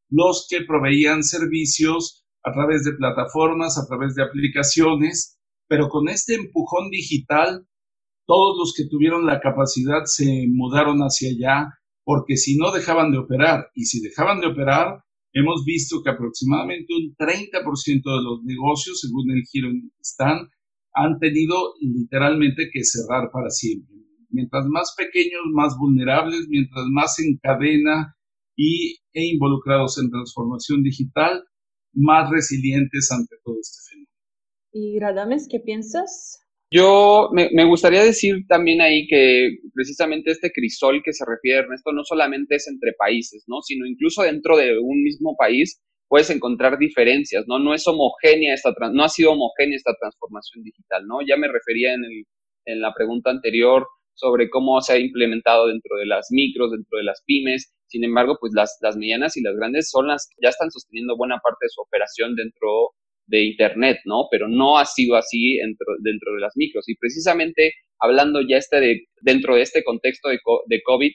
los 0.09 0.47
que 0.49 0.61
proveían 0.61 1.21
servicios 1.21 2.25
a 2.45 2.53
través 2.53 2.85
de 2.85 2.93
plataformas, 2.93 3.77
a 3.77 3.85
través 3.87 4.15
de 4.15 4.23
aplicaciones, 4.23 5.37
pero 5.67 5.89
con 5.89 6.07
este 6.07 6.35
empujón 6.35 6.91
digital, 6.91 7.67
todos 8.25 8.57
los 8.57 8.73
que 8.73 8.87
tuvieron 8.89 9.25
la 9.25 9.41
capacidad 9.41 10.05
se 10.05 10.45
mudaron 10.47 10.99
hacia 10.99 11.29
allá, 11.29 11.73
porque 12.05 12.37
si 12.37 12.55
no 12.55 12.71
dejaban 12.71 13.11
de 13.11 13.17
operar, 13.17 13.69
y 13.75 13.83
si 13.83 13.99
dejaban 13.99 14.39
de 14.39 14.47
operar, 14.47 15.03
hemos 15.33 15.65
visto 15.65 16.01
que 16.03 16.11
aproximadamente 16.11 16.93
un 16.93 17.15
30% 17.15 18.03
de 18.03 18.23
los 18.23 18.43
negocios, 18.43 19.01
según 19.01 19.31
el 19.31 19.43
giro 19.43 19.69
están, 19.99 20.49
han 20.93 21.19
tenido 21.19 21.73
literalmente 21.81 22.69
que 22.71 22.83
cerrar 22.83 23.29
para 23.31 23.49
siempre. 23.49 23.95
Mientras 24.29 24.65
más 24.67 24.93
pequeños, 24.97 25.41
más 25.53 25.75
vulnerables, 25.77 26.47
mientras 26.49 26.85
más 26.91 27.19
en 27.19 27.37
cadena 27.37 28.15
y, 28.55 28.97
e 29.13 29.25
involucrados 29.25 29.99
en 29.99 30.09
transformación 30.09 30.83
digital, 30.83 31.43
más 31.93 32.29
resilientes 32.29 33.11
ante 33.11 33.35
todo 33.43 33.55
este 33.59 33.89
fenómeno. 33.89 34.09
¿Y 34.71 34.99
Radames, 34.99 35.47
qué 35.49 35.59
piensas? 35.59 36.42
Yo 36.73 37.29
me, 37.31 37.65
gustaría 37.65 38.03
decir 38.03 38.47
también 38.47 38.81
ahí 38.81 39.05
que 39.05 39.57
precisamente 39.75 40.31
este 40.31 40.51
crisol 40.51 41.03
que 41.05 41.13
se 41.13 41.23
refiere 41.23 41.59
Ernesto 41.59 41.91
no 41.91 42.03
solamente 42.03 42.55
es 42.55 42.67
entre 42.67 42.93
países, 42.93 43.43
¿no? 43.45 43.61
sino 43.61 43.85
incluso 43.85 44.23
dentro 44.23 44.57
de 44.57 44.79
un 44.79 45.03
mismo 45.03 45.35
país 45.37 45.79
puedes 46.07 46.31
encontrar 46.31 46.79
diferencias, 46.79 47.45
¿no? 47.47 47.59
No 47.59 47.75
es 47.75 47.87
homogénea 47.87 48.55
esta, 48.55 48.73
no 48.91 49.03
ha 49.03 49.09
sido 49.09 49.33
homogénea 49.33 49.75
esta 49.75 49.93
transformación 49.99 50.63
digital, 50.63 51.05
¿no? 51.05 51.19
Ya 51.27 51.37
me 51.37 51.47
refería 51.47 51.93
en, 51.93 52.05
el, 52.05 52.25
en 52.65 52.81
la 52.81 52.91
pregunta 52.93 53.29
anterior 53.29 53.87
sobre 54.15 54.49
cómo 54.49 54.81
se 54.81 54.93
ha 54.93 54.99
implementado 54.99 55.67
dentro 55.67 55.97
de 55.97 56.07
las 56.07 56.27
micros, 56.31 56.71
dentro 56.71 56.97
de 56.97 57.03
las 57.03 57.21
pymes. 57.25 57.73
Sin 57.87 58.03
embargo, 58.03 58.37
pues 58.39 58.53
las, 58.55 58.77
las 58.81 58.97
medianas 58.97 59.37
y 59.37 59.41
las 59.41 59.55
grandes 59.55 59.89
son 59.91 60.07
las 60.07 60.27
que 60.27 60.37
ya 60.41 60.49
están 60.49 60.71
sosteniendo 60.71 61.17
buena 61.17 61.37
parte 61.37 61.65
de 61.65 61.69
su 61.69 61.81
operación 61.81 62.35
dentro 62.35 62.93
de 63.27 63.45
Internet, 63.45 63.99
¿no? 64.05 64.27
Pero 64.29 64.47
no 64.47 64.77
ha 64.77 64.85
sido 64.85 65.15
así 65.15 65.57
dentro, 65.57 65.87
dentro 65.99 66.33
de 66.33 66.41
las 66.41 66.53
micros. 66.55 66.87
Y 66.87 66.95
precisamente 66.95 67.73
hablando 67.99 68.41
ya 68.41 68.57
este 68.57 68.79
de, 68.79 69.07
dentro 69.21 69.55
de 69.55 69.61
este 69.61 69.83
contexto 69.83 70.29
de, 70.29 70.39
de 70.67 70.81
COVID, 70.83 71.11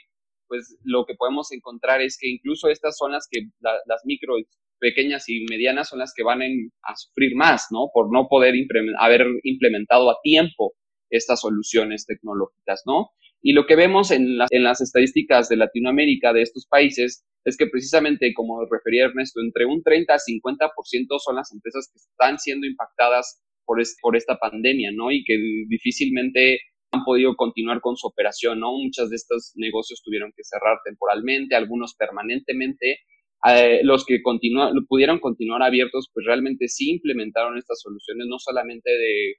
pues 0.48 0.78
lo 0.82 1.04
que 1.04 1.14
podemos 1.14 1.52
encontrar 1.52 2.00
es 2.00 2.16
que 2.18 2.28
incluso 2.28 2.68
estas 2.68 2.96
son 2.96 3.12
las 3.12 3.28
que 3.30 3.42
las 3.60 4.00
micros 4.04 4.42
pequeñas 4.78 5.28
y 5.28 5.44
medianas 5.50 5.88
son 5.88 5.98
las 5.98 6.12
que 6.14 6.22
van 6.22 6.40
a 6.82 6.96
sufrir 6.96 7.34
más, 7.36 7.66
¿no? 7.70 7.90
Por 7.92 8.12
no 8.12 8.28
poder 8.28 8.54
haber 8.98 9.26
implementado 9.42 10.10
a 10.10 10.18
tiempo 10.22 10.72
estas 11.10 11.40
soluciones 11.40 12.06
tecnológicas, 12.06 12.82
¿no? 12.86 13.10
Y 13.42 13.52
lo 13.52 13.66
que 13.66 13.76
vemos 13.76 14.10
en, 14.10 14.38
en 14.50 14.62
las 14.62 14.80
estadísticas 14.80 15.48
de 15.48 15.56
Latinoamérica 15.56 16.32
de 16.32 16.42
estos 16.42 16.66
países 16.66 17.24
es 17.44 17.56
que 17.56 17.66
precisamente, 17.66 18.32
como 18.34 18.64
refería 18.70 19.06
Ernesto, 19.06 19.40
entre 19.40 19.64
un 19.64 19.82
30 19.82 20.12
a 20.12 20.18
50% 20.18 21.18
son 21.18 21.36
las 21.36 21.52
empresas 21.52 21.90
que 21.92 21.98
están 21.98 22.38
siendo 22.38 22.66
impactadas 22.66 23.40
por, 23.64 23.78
por 24.02 24.16
esta 24.16 24.36
pandemia, 24.38 24.90
¿no? 24.92 25.10
Y 25.10 25.24
que 25.24 25.36
difícilmente 25.68 26.60
han 26.90 27.04
podido 27.04 27.36
continuar 27.36 27.80
con 27.80 27.96
su 27.96 28.06
operación, 28.06 28.60
¿no? 28.60 28.72
Muchos 28.72 29.10
de 29.10 29.16
estos 29.16 29.52
negocios 29.56 30.02
tuvieron 30.02 30.32
que 30.36 30.42
cerrar 30.42 30.78
temporalmente, 30.84 31.54
algunos 31.54 31.94
permanentemente, 31.94 33.00
eh, 33.46 33.80
los 33.84 34.04
que 34.04 34.20
pudieron 34.88 35.20
continuar 35.20 35.62
abiertos, 35.62 36.10
pues 36.12 36.26
realmente 36.26 36.68
sí 36.68 36.90
implementaron 36.90 37.56
estas 37.56 37.80
soluciones, 37.80 38.26
no 38.28 38.38
solamente 38.38 38.90
de 38.90 39.34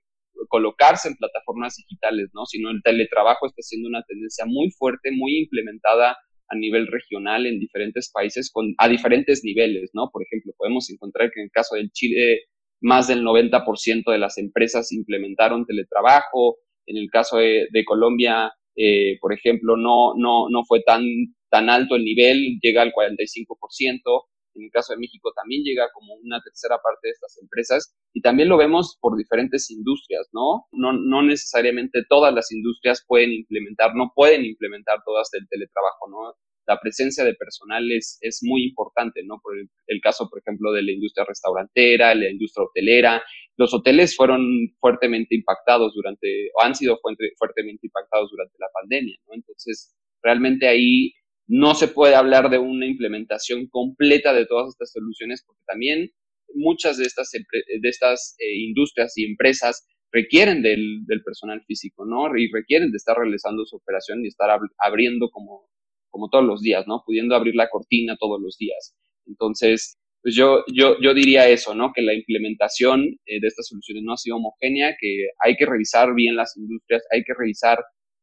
colocarse 0.47 1.09
en 1.09 1.15
plataformas 1.15 1.75
digitales, 1.75 2.29
¿no? 2.33 2.45
Sino 2.45 2.69
el 2.69 2.81
teletrabajo 2.83 3.47
está 3.47 3.61
siendo 3.61 3.87
una 3.87 4.03
tendencia 4.03 4.45
muy 4.45 4.71
fuerte, 4.71 5.11
muy 5.11 5.37
implementada 5.39 6.17
a 6.47 6.55
nivel 6.55 6.87
regional 6.87 7.45
en 7.45 7.59
diferentes 7.59 8.11
países 8.11 8.49
con, 8.51 8.73
a 8.77 8.87
diferentes 8.87 9.43
niveles, 9.43 9.91
¿no? 9.93 10.09
Por 10.11 10.23
ejemplo, 10.23 10.53
podemos 10.57 10.89
encontrar 10.89 11.31
que 11.31 11.41
en 11.41 11.45
el 11.45 11.51
caso 11.51 11.75
del 11.75 11.91
Chile 11.91 12.41
más 12.81 13.07
del 13.07 13.23
90% 13.23 14.11
de 14.11 14.17
las 14.17 14.37
empresas 14.37 14.91
implementaron 14.91 15.65
teletrabajo, 15.65 16.57
en 16.85 16.97
el 16.97 17.09
caso 17.11 17.37
de, 17.37 17.67
Colombia, 17.85 18.51
eh, 18.75 19.17
por 19.19 19.33
ejemplo, 19.33 19.75
no, 19.75 20.13
no, 20.15 20.49
no 20.49 20.63
fue 20.65 20.81
tan 20.81 21.03
tan 21.49 21.69
alto 21.69 21.95
el 21.95 22.03
nivel, 22.03 22.59
llega 22.61 22.81
al 22.81 22.93
45%. 22.93 24.23
En 24.55 24.63
el 24.63 24.71
caso 24.71 24.93
de 24.93 24.99
México 24.99 25.31
también 25.35 25.63
llega 25.63 25.89
como 25.93 26.15
una 26.15 26.41
tercera 26.41 26.77
parte 26.81 27.07
de 27.07 27.11
estas 27.11 27.37
empresas 27.41 27.95
y 28.13 28.21
también 28.21 28.49
lo 28.49 28.57
vemos 28.57 28.97
por 28.99 29.17
diferentes 29.17 29.69
industrias, 29.71 30.27
¿no? 30.33 30.67
No, 30.71 30.93
no 30.93 31.21
necesariamente 31.23 32.03
todas 32.09 32.33
las 32.33 32.51
industrias 32.51 33.03
pueden 33.07 33.31
implementar, 33.31 33.95
no 33.95 34.11
pueden 34.15 34.45
implementar 34.45 34.99
todas 35.05 35.29
el 35.33 35.47
teletrabajo, 35.47 36.09
¿no? 36.09 36.35
La 36.69 36.79
presencia 36.79 37.23
de 37.23 37.33
personal 37.33 37.91
es, 37.91 38.19
es 38.21 38.41
muy 38.43 38.63
importante, 38.63 39.23
¿no? 39.25 39.39
Por 39.41 39.55
el, 39.57 40.01
caso, 40.01 40.29
por 40.29 40.39
ejemplo, 40.39 40.71
de 40.71 40.83
la 40.83 40.91
industria 40.91 41.25
restaurantera, 41.27 42.13
la 42.13 42.29
industria 42.29 42.63
hotelera. 42.63 43.23
Los 43.57 43.73
hoteles 43.73 44.15
fueron 44.15 44.45
fuertemente 44.79 45.33
impactados 45.33 45.95
durante, 45.95 46.51
o 46.53 46.61
han 46.61 46.75
sido 46.75 46.99
fuertemente 47.39 47.87
impactados 47.87 48.29
durante 48.29 48.55
la 48.59 48.67
pandemia, 48.71 49.17
¿no? 49.27 49.33
Entonces, 49.33 49.95
realmente 50.21 50.67
ahí 50.67 51.13
no 51.49 51.73
se 51.73 51.87
puede 51.87 52.13
hablar 52.13 52.51
de 52.51 52.59
una 52.59 52.85
implementación 52.85 53.67
completa 53.67 54.33
de 54.33 54.45
todas 54.45 54.69
estas 54.69 54.91
soluciones 54.91 55.43
porque 55.43 55.63
también 55.65 56.11
muchas 56.53 56.97
de 56.97 57.05
estas, 57.05 57.31
de 57.31 57.89
estas 57.89 58.35
eh, 58.37 58.55
industrias 58.59 59.17
y 59.17 59.25
empresas 59.25 59.87
requieren 60.11 60.61
del, 60.61 61.03
personal 61.25 61.63
físico, 61.65 62.05
¿no? 62.05 62.35
Y 62.37 62.51
requieren 62.51 62.91
de 62.91 62.97
estar 62.97 63.17
realizando 63.17 63.65
su 63.65 63.77
operación 63.77 64.23
y 64.23 64.27
estar 64.27 64.49
abriendo 64.77 65.29
como, 65.29 65.67
como 66.09 66.29
todos 66.29 66.45
los 66.45 66.61
días, 66.61 66.85
¿no? 66.87 67.01
Pudiendo 67.03 67.35
abrir 67.35 67.55
la 67.55 67.69
cortina 67.69 68.15
todos 68.19 68.39
los 68.39 68.57
días. 68.57 68.95
Entonces, 69.25 69.97
pues 70.21 70.35
yo, 70.35 70.63
yo, 70.71 70.99
yo 71.01 71.13
diría 71.15 71.49
eso, 71.49 71.73
¿no? 71.73 71.91
Que 71.93 72.01
la 72.03 72.13
implementación 72.13 73.05
eh, 73.25 73.39
de 73.39 73.47
estas 73.47 73.67
soluciones 73.67 74.03
no 74.03 74.13
ha 74.13 74.17
sido 74.17 74.37
homogénea, 74.37 74.95
que 74.99 75.29
hay 75.43 75.55
que 75.55 75.65
revisar 75.65 76.13
bien 76.13 76.35
las 76.35 76.55
industrias, 76.57 77.03
hay 77.11 77.23
que 77.23 77.33
revisar 77.33 77.79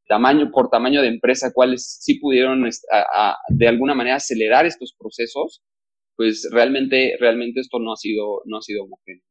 tamaño 0.06 0.50
por 0.50 0.68
tamaño 0.68 1.02
de 1.02 1.08
empresa, 1.08 1.52
cuáles 1.52 1.98
sí 2.00 2.18
pudieron 2.18 2.62
de 3.48 3.68
alguna 3.68 3.94
manera 3.94 4.16
acelerar 4.16 4.66
estos 4.66 4.94
procesos, 4.98 5.62
pues 6.16 6.48
realmente, 6.50 7.16
realmente 7.20 7.60
esto 7.60 7.78
no 7.78 7.92
ha 7.92 7.96
sido, 7.96 8.42
no 8.46 8.58
ha 8.58 8.62
sido 8.62 8.84
homogéneo. 8.84 9.22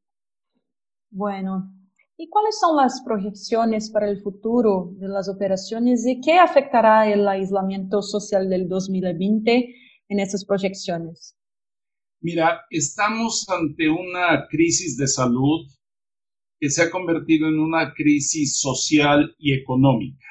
Bueno, 1.09 1.71
¿y 2.17 2.29
cuáles 2.29 2.59
son 2.59 2.75
las 2.75 3.01
proyecciones 3.03 3.89
para 3.89 4.09
el 4.09 4.21
futuro 4.21 4.91
de 4.97 5.07
las 5.07 5.29
operaciones 5.29 6.05
y 6.05 6.19
qué 6.21 6.33
afectará 6.33 7.11
el 7.11 7.27
aislamiento 7.27 8.01
social 8.01 8.49
del 8.49 8.67
2020 8.67 9.75
en 10.09 10.19
esas 10.19 10.45
proyecciones? 10.45 11.37
Mira, 12.21 12.61
estamos 12.69 13.45
ante 13.49 13.89
una 13.89 14.45
crisis 14.49 14.97
de 14.97 15.07
salud 15.07 15.67
que 16.59 16.69
se 16.69 16.83
ha 16.83 16.91
convertido 16.91 17.47
en 17.47 17.59
una 17.59 17.93
crisis 17.93 18.59
social 18.59 19.35
y 19.37 19.53
económica. 19.53 20.25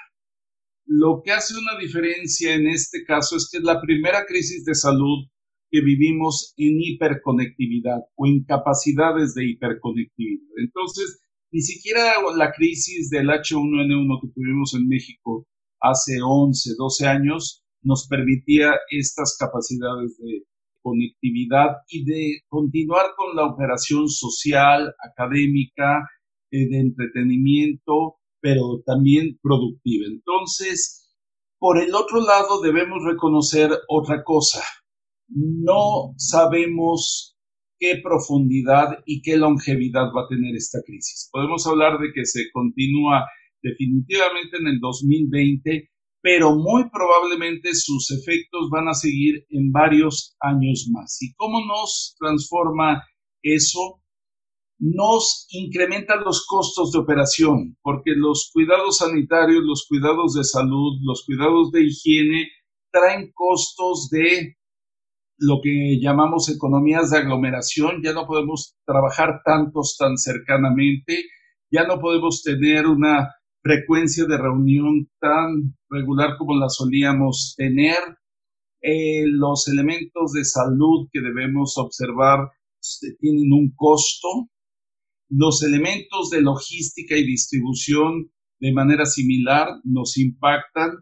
Lo 0.86 1.22
que 1.24 1.32
hace 1.32 1.54
una 1.54 1.78
diferencia 1.80 2.54
en 2.54 2.66
este 2.66 3.04
caso 3.04 3.36
es 3.36 3.48
que 3.50 3.58
es 3.58 3.64
la 3.64 3.80
primera 3.80 4.24
crisis 4.26 4.64
de 4.64 4.74
salud 4.74 5.26
que 5.70 5.80
vivimos 5.80 6.54
en 6.56 6.80
hiperconectividad 6.80 8.00
o 8.16 8.26
en 8.26 8.44
capacidades 8.44 9.34
de 9.34 9.46
hiperconectividad. 9.46 10.46
Entonces, 10.58 11.20
ni 11.50 11.62
siquiera 11.62 12.14
la 12.36 12.52
crisis 12.52 13.10
del 13.10 13.28
H1N1 13.28 14.20
que 14.20 14.28
tuvimos 14.34 14.74
en 14.74 14.86
México 14.88 15.46
hace 15.80 16.18
11, 16.22 16.70
12 16.76 17.06
años 17.06 17.64
nos 17.82 18.06
permitía 18.08 18.72
estas 18.90 19.36
capacidades 19.38 20.16
de 20.18 20.44
conectividad 20.82 21.76
y 21.88 22.04
de 22.04 22.40
continuar 22.48 23.06
con 23.16 23.36
la 23.36 23.46
operación 23.46 24.08
social, 24.08 24.94
académica, 24.98 26.08
eh, 26.50 26.68
de 26.68 26.78
entretenimiento, 26.78 28.16
pero 28.44 28.82
también 28.84 29.38
productiva. 29.40 30.04
Entonces, 30.06 31.10
por 31.58 31.82
el 31.82 31.94
otro 31.94 32.20
lado, 32.20 32.60
debemos 32.60 32.98
reconocer 33.02 33.70
otra 33.88 34.22
cosa. 34.22 34.62
No 35.28 36.12
sabemos 36.18 37.38
qué 37.78 38.02
profundidad 38.02 38.98
y 39.06 39.22
qué 39.22 39.38
longevidad 39.38 40.12
va 40.14 40.24
a 40.24 40.28
tener 40.28 40.54
esta 40.56 40.80
crisis. 40.84 41.30
Podemos 41.32 41.66
hablar 41.66 41.98
de 41.98 42.12
que 42.14 42.26
se 42.26 42.50
continúa 42.52 43.24
definitivamente 43.62 44.58
en 44.58 44.66
el 44.66 44.78
2020, 44.78 45.88
pero 46.20 46.54
muy 46.54 46.90
probablemente 46.90 47.70
sus 47.72 48.10
efectos 48.10 48.68
van 48.70 48.88
a 48.88 48.92
seguir 48.92 49.46
en 49.48 49.72
varios 49.72 50.36
años 50.40 50.86
más. 50.92 51.16
¿Y 51.22 51.32
cómo 51.36 51.64
nos 51.64 52.14
transforma 52.18 53.02
eso? 53.42 54.02
Nos 54.78 55.46
incrementa 55.50 56.16
los 56.16 56.46
costos 56.46 56.92
de 56.92 56.98
operación, 56.98 57.76
porque 57.82 58.12
los 58.16 58.50
cuidados 58.52 58.98
sanitarios, 58.98 59.62
los 59.64 59.86
cuidados 59.88 60.34
de 60.34 60.44
salud, 60.44 60.98
los 61.02 61.24
cuidados 61.24 61.70
de 61.70 61.84
higiene 61.84 62.48
traen 62.90 63.32
costos 63.32 64.08
de 64.10 64.56
lo 65.38 65.60
que 65.62 65.98
llamamos 66.00 66.48
economías 66.48 67.10
de 67.10 67.18
aglomeración, 67.18 68.02
ya 68.02 68.12
no 68.12 68.26
podemos 68.26 68.76
trabajar 68.86 69.42
tantos 69.44 69.96
tan 69.98 70.16
cercanamente, 70.16 71.24
ya 71.70 71.86
no 71.86 72.00
podemos 72.00 72.42
tener 72.42 72.86
una 72.86 73.30
frecuencia 73.62 74.26
de 74.26 74.38
reunión 74.38 75.10
tan 75.20 75.76
regular 75.88 76.36
como 76.38 76.54
la 76.54 76.68
solíamos 76.68 77.54
tener. 77.56 77.98
Eh, 78.80 79.24
los 79.26 79.66
elementos 79.68 80.32
de 80.32 80.44
salud 80.44 81.08
que 81.10 81.20
debemos 81.20 81.78
observar 81.78 82.50
este, 82.80 83.16
tienen 83.18 83.50
un 83.52 83.72
costo. 83.74 84.28
Los 85.28 85.62
elementos 85.62 86.30
de 86.30 86.42
logística 86.42 87.16
y 87.16 87.24
distribución 87.24 88.30
de 88.60 88.72
manera 88.72 89.06
similar 89.06 89.68
nos 89.84 90.16
impactan 90.16 90.92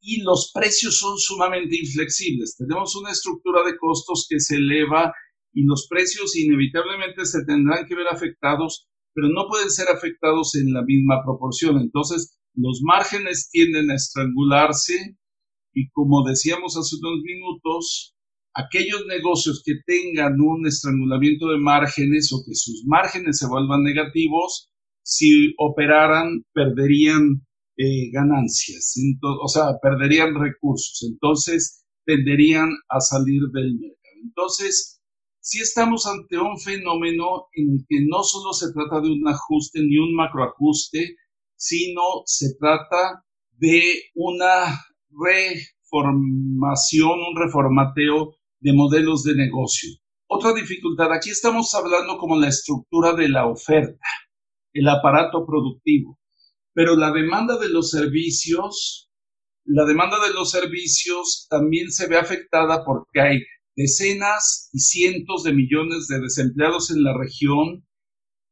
y 0.00 0.22
los 0.22 0.50
precios 0.54 0.98
son 0.98 1.18
sumamente 1.18 1.76
inflexibles. 1.76 2.56
Tenemos 2.56 2.96
una 2.96 3.10
estructura 3.10 3.62
de 3.64 3.76
costos 3.76 4.26
que 4.28 4.40
se 4.40 4.56
eleva 4.56 5.12
y 5.52 5.64
los 5.64 5.86
precios 5.88 6.36
inevitablemente 6.36 7.26
se 7.26 7.44
tendrán 7.44 7.86
que 7.86 7.94
ver 7.94 8.06
afectados 8.08 8.90
pero 9.14 9.28
no 9.28 9.46
pueden 9.48 9.70
ser 9.70 9.88
afectados 9.88 10.54
en 10.54 10.72
la 10.72 10.82
misma 10.82 11.22
proporción. 11.24 11.78
Entonces, 11.78 12.38
los 12.54 12.80
márgenes 12.82 13.48
tienden 13.50 13.90
a 13.90 13.94
estrangularse 13.94 15.16
y 15.74 15.88
como 15.90 16.24
decíamos 16.24 16.76
hace 16.76 16.96
unos 16.96 17.20
minutos, 17.22 18.14
aquellos 18.54 19.06
negocios 19.06 19.62
que 19.64 19.74
tengan 19.86 20.40
un 20.40 20.66
estrangulamiento 20.66 21.48
de 21.48 21.58
márgenes 21.58 22.32
o 22.32 22.42
que 22.44 22.54
sus 22.54 22.84
márgenes 22.86 23.38
se 23.38 23.46
vuelvan 23.46 23.82
negativos, 23.82 24.70
si 25.02 25.54
operaran, 25.58 26.44
perderían 26.52 27.46
eh, 27.76 28.10
ganancias, 28.12 28.94
o 29.22 29.48
sea, 29.48 29.78
perderían 29.82 30.34
recursos, 30.34 31.06
entonces 31.10 31.84
tenderían 32.04 32.70
a 32.88 33.00
salir 33.00 33.40
del 33.52 33.74
mercado. 33.74 33.96
Entonces, 34.22 35.00
si 35.40 35.60
estamos 35.60 36.06
ante 36.06 36.38
un 36.38 36.58
fenómeno 36.58 37.46
en 37.54 37.72
el 37.72 37.84
que 37.88 38.04
no 38.06 38.22
solo 38.22 38.52
se 38.52 38.72
trata 38.72 39.00
de 39.00 39.10
un 39.10 39.26
ajuste 39.26 39.80
ni 39.80 39.96
un 39.96 40.14
macroajuste, 40.14 41.16
sino 41.56 42.02
se 42.26 42.54
trata 42.58 43.24
de 43.52 43.82
una 44.14 44.78
reformación, 45.10 47.18
un 47.20 47.36
reformateo 47.36 48.34
de 48.60 48.72
modelos 48.72 49.22
de 49.24 49.34
negocio. 49.34 49.90
Otra 50.28 50.52
dificultad, 50.52 51.12
aquí 51.12 51.30
estamos 51.30 51.74
hablando 51.74 52.16
como 52.18 52.38
la 52.38 52.48
estructura 52.48 53.14
de 53.14 53.28
la 53.28 53.46
oferta, 53.46 54.06
el 54.72 54.88
aparato 54.88 55.44
productivo, 55.44 56.20
pero 56.72 56.94
la 56.94 57.10
demanda 57.10 57.58
de 57.58 57.68
los 57.68 57.90
servicios, 57.90 59.10
la 59.64 59.84
demanda 59.84 60.18
de 60.24 60.32
los 60.32 60.50
servicios 60.50 61.46
también 61.50 61.90
se 61.90 62.06
ve 62.06 62.16
afectada 62.16 62.84
porque 62.84 63.20
hay 63.20 63.38
decenas 63.74 64.68
y 64.72 64.80
cientos 64.80 65.42
de 65.42 65.52
millones 65.52 66.06
de 66.06 66.20
desempleados 66.20 66.90
en 66.90 67.02
la 67.02 67.16
región 67.16 67.86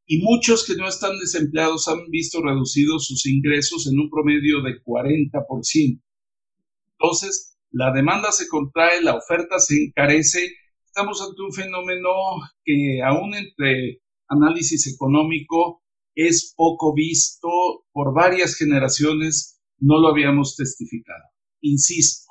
y 0.06 0.22
muchos 0.22 0.66
que 0.66 0.74
no 0.74 0.88
están 0.88 1.18
desempleados 1.18 1.86
han 1.86 2.08
visto 2.08 2.42
reducidos 2.42 3.06
sus 3.06 3.26
ingresos 3.26 3.86
en 3.86 3.98
un 3.98 4.08
promedio 4.08 4.62
de 4.62 4.82
40%. 4.82 6.02
Entonces, 6.92 7.57
la 7.70 7.92
demanda 7.92 8.32
se 8.32 8.48
contrae, 8.48 9.02
la 9.02 9.16
oferta 9.16 9.58
se 9.58 9.84
encarece. 9.84 10.54
Estamos 10.84 11.22
ante 11.22 11.42
un 11.42 11.52
fenómeno 11.52 12.10
que 12.64 13.00
aún 13.04 13.34
entre 13.34 14.00
análisis 14.28 14.92
económico 14.92 15.82
es 16.14 16.54
poco 16.56 16.94
visto 16.94 17.48
por 17.92 18.14
varias 18.14 18.56
generaciones, 18.56 19.60
no 19.78 20.00
lo 20.00 20.08
habíamos 20.08 20.56
testificado. 20.56 21.22
Insisto, 21.60 22.28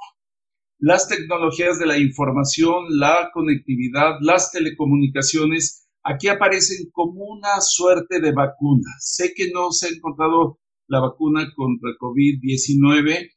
las 0.79 1.07
tecnologías 1.07 1.79
de 1.79 1.85
la 1.85 1.97
información, 1.97 2.85
la 2.89 3.29
conectividad, 3.33 4.17
las 4.21 4.51
telecomunicaciones, 4.51 5.87
aquí 6.03 6.27
aparecen 6.27 6.89
como 6.91 7.25
una 7.25 7.61
suerte 7.61 8.19
de 8.19 8.31
vacuna. 8.31 8.89
Sé 8.99 9.33
que 9.35 9.51
no 9.51 9.71
se 9.71 9.87
ha 9.87 9.89
encontrado 9.89 10.59
la 10.87 10.99
vacuna 10.99 11.51
contra 11.55 11.91
COVID-19, 11.99 13.31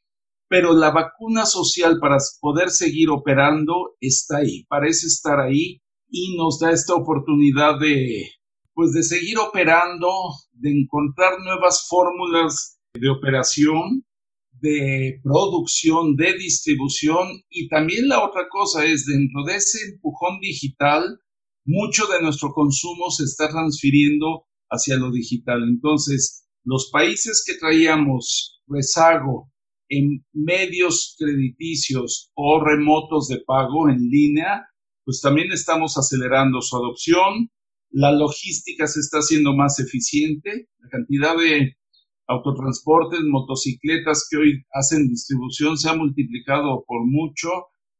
pero 0.51 0.73
la 0.73 0.91
vacuna 0.91 1.45
social 1.45 1.97
para 2.01 2.17
poder 2.41 2.71
seguir 2.71 3.09
operando 3.09 3.95
está 4.01 4.39
ahí, 4.39 4.65
parece 4.65 5.07
estar 5.07 5.39
ahí 5.39 5.81
y 6.09 6.35
nos 6.35 6.59
da 6.59 6.71
esta 6.71 6.93
oportunidad 6.93 7.79
de, 7.79 8.29
pues, 8.73 8.91
de 8.91 9.01
seguir 9.01 9.37
operando, 9.37 10.09
de 10.51 10.71
encontrar 10.71 11.39
nuevas 11.39 11.87
fórmulas 11.87 12.81
de 12.93 13.09
operación 13.09 14.03
de 14.59 15.21
producción, 15.23 16.17
de 16.17 16.33
distribución 16.33 17.29
y 17.49 17.69
también 17.69 18.09
la 18.09 18.21
otra 18.21 18.49
cosa 18.49 18.83
es 18.85 19.05
dentro 19.05 19.45
de 19.45 19.55
ese 19.55 19.77
empujón 19.93 20.41
digital, 20.41 21.17
mucho 21.63 22.07
de 22.07 22.21
nuestro 22.21 22.51
consumo 22.51 23.09
se 23.09 23.23
está 23.23 23.47
transfiriendo 23.47 24.47
hacia 24.69 24.97
lo 24.97 25.11
digital. 25.11 25.63
Entonces, 25.63 26.45
los 26.65 26.89
países 26.91 27.41
que 27.47 27.53
traíamos 27.55 28.61
rezago 28.67 29.50
en 29.91 30.25
medios 30.31 31.15
crediticios 31.19 32.31
o 32.33 32.63
remotos 32.63 33.27
de 33.27 33.41
pago 33.45 33.89
en 33.89 34.07
línea, 34.09 34.65
pues 35.03 35.19
también 35.19 35.51
estamos 35.51 35.97
acelerando 35.97 36.61
su 36.61 36.77
adopción. 36.77 37.51
La 37.89 38.13
logística 38.13 38.87
se 38.87 39.01
está 39.01 39.17
haciendo 39.17 39.53
más 39.53 39.79
eficiente. 39.79 40.69
La 40.79 40.89
cantidad 40.89 41.35
de 41.37 41.75
autotransportes, 42.27 43.19
motocicletas 43.23 44.27
que 44.31 44.37
hoy 44.37 44.63
hacen 44.71 45.09
distribución 45.09 45.77
se 45.77 45.89
ha 45.89 45.95
multiplicado 45.95 46.85
por 46.87 47.05
mucho 47.05 47.49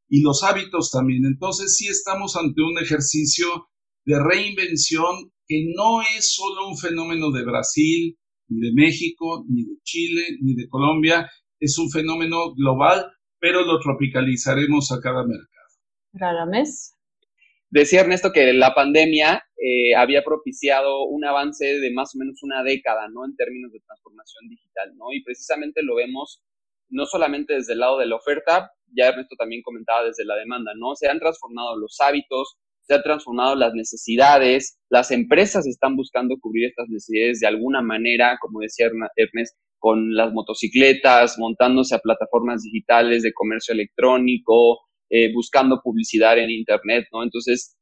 y 0.08 0.22
los 0.22 0.42
hábitos 0.44 0.90
también. 0.90 1.26
Entonces 1.26 1.76
sí 1.76 1.88
estamos 1.88 2.36
ante 2.36 2.62
un 2.62 2.78
ejercicio 2.78 3.68
de 4.06 4.18
reinvención 4.18 5.30
que 5.46 5.66
no 5.76 6.00
es 6.16 6.32
solo 6.32 6.68
un 6.68 6.78
fenómeno 6.78 7.30
de 7.30 7.44
Brasil, 7.44 8.16
ni 8.48 8.60
de 8.60 8.72
México, 8.72 9.44
ni 9.46 9.64
de 9.64 9.76
Chile, 9.82 10.22
ni 10.40 10.54
de 10.54 10.68
Colombia, 10.68 11.28
es 11.62 11.78
un 11.78 11.90
fenómeno 11.90 12.54
global, 12.54 13.12
pero 13.38 13.62
lo 13.62 13.78
tropicalizaremos 13.78 14.90
a 14.90 15.00
cada 15.00 15.24
mercado. 15.24 16.48
mes. 16.50 16.98
Decía 17.70 18.00
Ernesto 18.00 18.32
que 18.32 18.52
la 18.52 18.74
pandemia 18.74 19.44
eh, 19.56 19.94
había 19.94 20.24
propiciado 20.24 21.04
un 21.04 21.24
avance 21.24 21.64
de 21.78 21.92
más 21.92 22.14
o 22.14 22.18
menos 22.18 22.42
una 22.42 22.64
década, 22.64 23.08
¿no? 23.08 23.24
En 23.24 23.36
términos 23.36 23.72
de 23.72 23.80
transformación 23.80 24.48
digital, 24.48 24.92
¿no? 24.96 25.12
Y 25.12 25.22
precisamente 25.22 25.82
lo 25.82 25.94
vemos 25.94 26.42
no 26.90 27.06
solamente 27.06 27.54
desde 27.54 27.72
el 27.74 27.78
lado 27.78 27.98
de 27.98 28.06
la 28.06 28.16
oferta, 28.16 28.72
ya 28.94 29.08
Ernesto 29.08 29.36
también 29.36 29.62
comentaba 29.62 30.04
desde 30.04 30.26
la 30.26 30.34
demanda, 30.34 30.72
¿no? 30.76 30.94
Se 30.96 31.08
han 31.08 31.20
transformado 31.20 31.78
los 31.78 31.98
hábitos, 32.00 32.58
se 32.82 32.94
han 32.94 33.02
transformado 33.02 33.54
las 33.54 33.72
necesidades, 33.72 34.78
las 34.90 35.12
empresas 35.12 35.66
están 35.66 35.96
buscando 35.96 36.36
cubrir 36.40 36.66
estas 36.66 36.88
necesidades 36.88 37.40
de 37.40 37.46
alguna 37.46 37.80
manera, 37.80 38.36
como 38.40 38.60
decía 38.60 38.90
Ernesto, 39.16 39.58
con 39.82 40.14
las 40.14 40.32
motocicletas, 40.32 41.40
montándose 41.40 41.96
a 41.96 41.98
plataformas 41.98 42.62
digitales 42.62 43.24
de 43.24 43.32
comercio 43.32 43.74
electrónico, 43.74 44.78
eh, 45.10 45.32
buscando 45.34 45.80
publicidad 45.82 46.38
en 46.38 46.50
Internet, 46.50 47.06
¿no? 47.12 47.24
Entonces, 47.24 47.76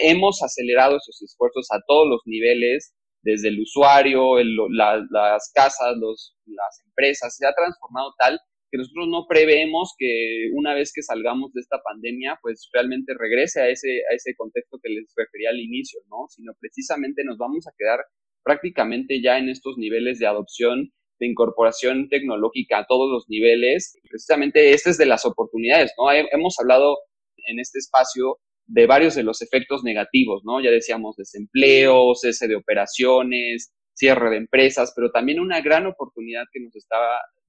hemos 0.00 0.42
acelerado 0.42 0.96
esos 0.96 1.20
esfuerzos 1.20 1.68
a 1.70 1.82
todos 1.86 2.08
los 2.08 2.22
niveles 2.24 2.94
desde 3.20 3.48
el 3.48 3.60
usuario, 3.60 4.42
las 4.70 5.52
casas, 5.54 5.98
los, 6.00 6.34
las 6.46 6.82
empresas, 6.86 7.36
se 7.36 7.46
ha 7.46 7.52
transformado 7.52 8.14
tal 8.18 8.40
que 8.70 8.78
nosotros 8.78 9.08
no 9.08 9.26
preveemos 9.28 9.94
que 9.98 10.48
una 10.54 10.72
vez 10.72 10.92
que 10.94 11.02
salgamos 11.02 11.52
de 11.52 11.60
esta 11.60 11.76
pandemia, 11.84 12.38
pues 12.40 12.70
realmente 12.72 13.12
regrese 13.18 13.60
a 13.60 13.68
ese, 13.68 14.00
a 14.10 14.14
ese 14.14 14.34
contexto 14.34 14.78
que 14.82 14.90
les 14.90 15.12
refería 15.14 15.50
al 15.50 15.60
inicio, 15.60 16.00
¿no? 16.08 16.26
Sino 16.30 16.52
precisamente 16.58 17.22
nos 17.22 17.36
vamos 17.36 17.66
a 17.66 17.72
quedar 17.76 18.00
prácticamente 18.42 19.20
ya 19.22 19.36
en 19.36 19.50
estos 19.50 19.76
niveles 19.76 20.18
de 20.18 20.26
adopción, 20.26 20.90
de 21.18 21.26
incorporación 21.26 22.08
tecnológica 22.08 22.78
a 22.78 22.86
todos 22.86 23.10
los 23.10 23.24
niveles. 23.28 23.98
Precisamente 24.08 24.72
este 24.72 24.90
es 24.90 24.98
de 24.98 25.06
las 25.06 25.24
oportunidades, 25.24 25.92
¿no? 25.98 26.10
Hemos 26.12 26.56
hablado 26.60 26.98
en 27.46 27.58
este 27.58 27.78
espacio 27.78 28.38
de 28.66 28.86
varios 28.86 29.14
de 29.14 29.22
los 29.22 29.40
efectos 29.42 29.82
negativos, 29.82 30.42
¿no? 30.44 30.60
Ya 30.62 30.70
decíamos 30.70 31.16
desempleo, 31.16 32.14
cese 32.14 32.48
de 32.48 32.56
operaciones, 32.56 33.72
cierre 33.94 34.30
de 34.30 34.36
empresas, 34.36 34.92
pero 34.94 35.10
también 35.10 35.40
una 35.40 35.60
gran 35.60 35.86
oportunidad 35.86 36.44
que 36.52 36.60
nos 36.60 36.76
está 36.76 36.96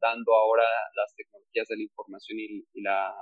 dando 0.02 0.34
ahora 0.34 0.64
las 0.96 1.14
tecnologías 1.16 1.68
de 1.68 1.78
la 1.78 1.84
información 1.84 2.40
y, 2.40 2.82
la, 2.82 3.14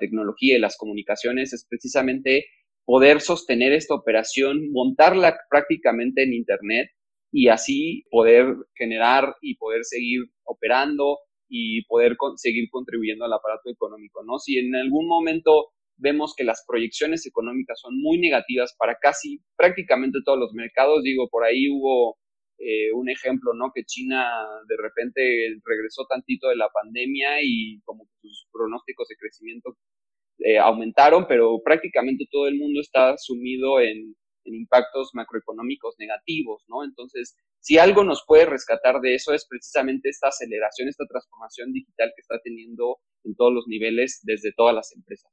tecnología 0.00 0.56
y 0.56 0.60
las 0.60 0.76
comunicaciones 0.76 1.52
es 1.52 1.64
precisamente 1.68 2.46
poder 2.84 3.20
sostener 3.20 3.72
esta 3.72 3.94
operación, 3.94 4.70
montarla 4.72 5.38
prácticamente 5.48 6.24
en 6.24 6.34
Internet 6.34 6.90
y 7.36 7.48
así 7.48 8.02
poder 8.10 8.46
generar 8.74 9.36
y 9.42 9.56
poder 9.56 9.84
seguir 9.84 10.22
operando 10.44 11.18
y 11.50 11.84
poder 11.84 12.16
seguir 12.36 12.70
contribuyendo 12.70 13.26
al 13.26 13.32
aparato 13.34 13.68
económico, 13.68 14.24
¿no? 14.24 14.38
Si 14.38 14.56
en 14.56 14.74
algún 14.74 15.06
momento 15.06 15.66
vemos 15.98 16.34
que 16.34 16.44
las 16.44 16.64
proyecciones 16.66 17.26
económicas 17.26 17.78
son 17.78 18.00
muy 18.00 18.16
negativas 18.18 18.74
para 18.78 18.96
casi 18.98 19.42
prácticamente 19.54 20.20
todos 20.24 20.38
los 20.38 20.54
mercados, 20.54 21.02
digo, 21.02 21.28
por 21.28 21.44
ahí 21.44 21.68
hubo 21.68 22.16
eh, 22.56 22.90
un 22.94 23.10
ejemplo, 23.10 23.52
¿no? 23.52 23.70
Que 23.74 23.84
China 23.84 24.26
de 24.66 24.76
repente 24.78 25.60
regresó 25.62 26.06
tantito 26.06 26.48
de 26.48 26.56
la 26.56 26.70
pandemia 26.70 27.42
y 27.42 27.82
como 27.84 28.08
sus 28.22 28.48
pronósticos 28.50 29.08
de 29.08 29.16
crecimiento 29.16 29.76
eh, 30.38 30.56
aumentaron, 30.56 31.26
pero 31.28 31.60
prácticamente 31.62 32.24
todo 32.30 32.48
el 32.48 32.56
mundo 32.56 32.80
está 32.80 33.18
sumido 33.18 33.78
en, 33.78 34.16
en 34.46 34.54
impactos 34.54 35.10
macroeconómicos 35.14 35.96
negativos, 35.98 36.64
¿no? 36.68 36.84
Entonces, 36.84 37.36
si 37.60 37.78
algo 37.78 38.04
nos 38.04 38.24
puede 38.26 38.46
rescatar 38.46 39.00
de 39.00 39.14
eso 39.14 39.32
es 39.32 39.46
precisamente 39.48 40.08
esta 40.08 40.28
aceleración, 40.28 40.88
esta 40.88 41.04
transformación 41.06 41.72
digital 41.72 42.12
que 42.14 42.20
está 42.20 42.38
teniendo 42.42 42.98
en 43.24 43.34
todos 43.34 43.52
los 43.52 43.66
niveles 43.66 44.20
desde 44.22 44.52
todas 44.56 44.74
las 44.74 44.92
empresas. 44.94 45.30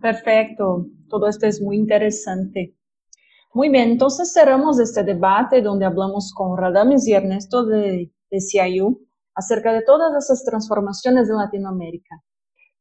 Perfecto, 0.00 0.86
todo 1.08 1.28
esto 1.28 1.46
es 1.46 1.60
muy 1.60 1.76
interesante. 1.76 2.76
Muy 3.52 3.68
bien, 3.68 3.90
entonces 3.90 4.32
cerramos 4.32 4.78
este 4.78 5.02
debate 5.02 5.62
donde 5.62 5.84
hablamos 5.84 6.32
con 6.32 6.56
Radames 6.56 7.06
y 7.08 7.14
Ernesto 7.14 7.64
de, 7.66 8.12
de 8.30 8.40
CIU 8.40 9.06
acerca 9.34 9.72
de 9.72 9.82
todas 9.82 10.12
esas 10.24 10.44
transformaciones 10.44 11.28
en 11.28 11.36
Latinoamérica. 11.36 12.22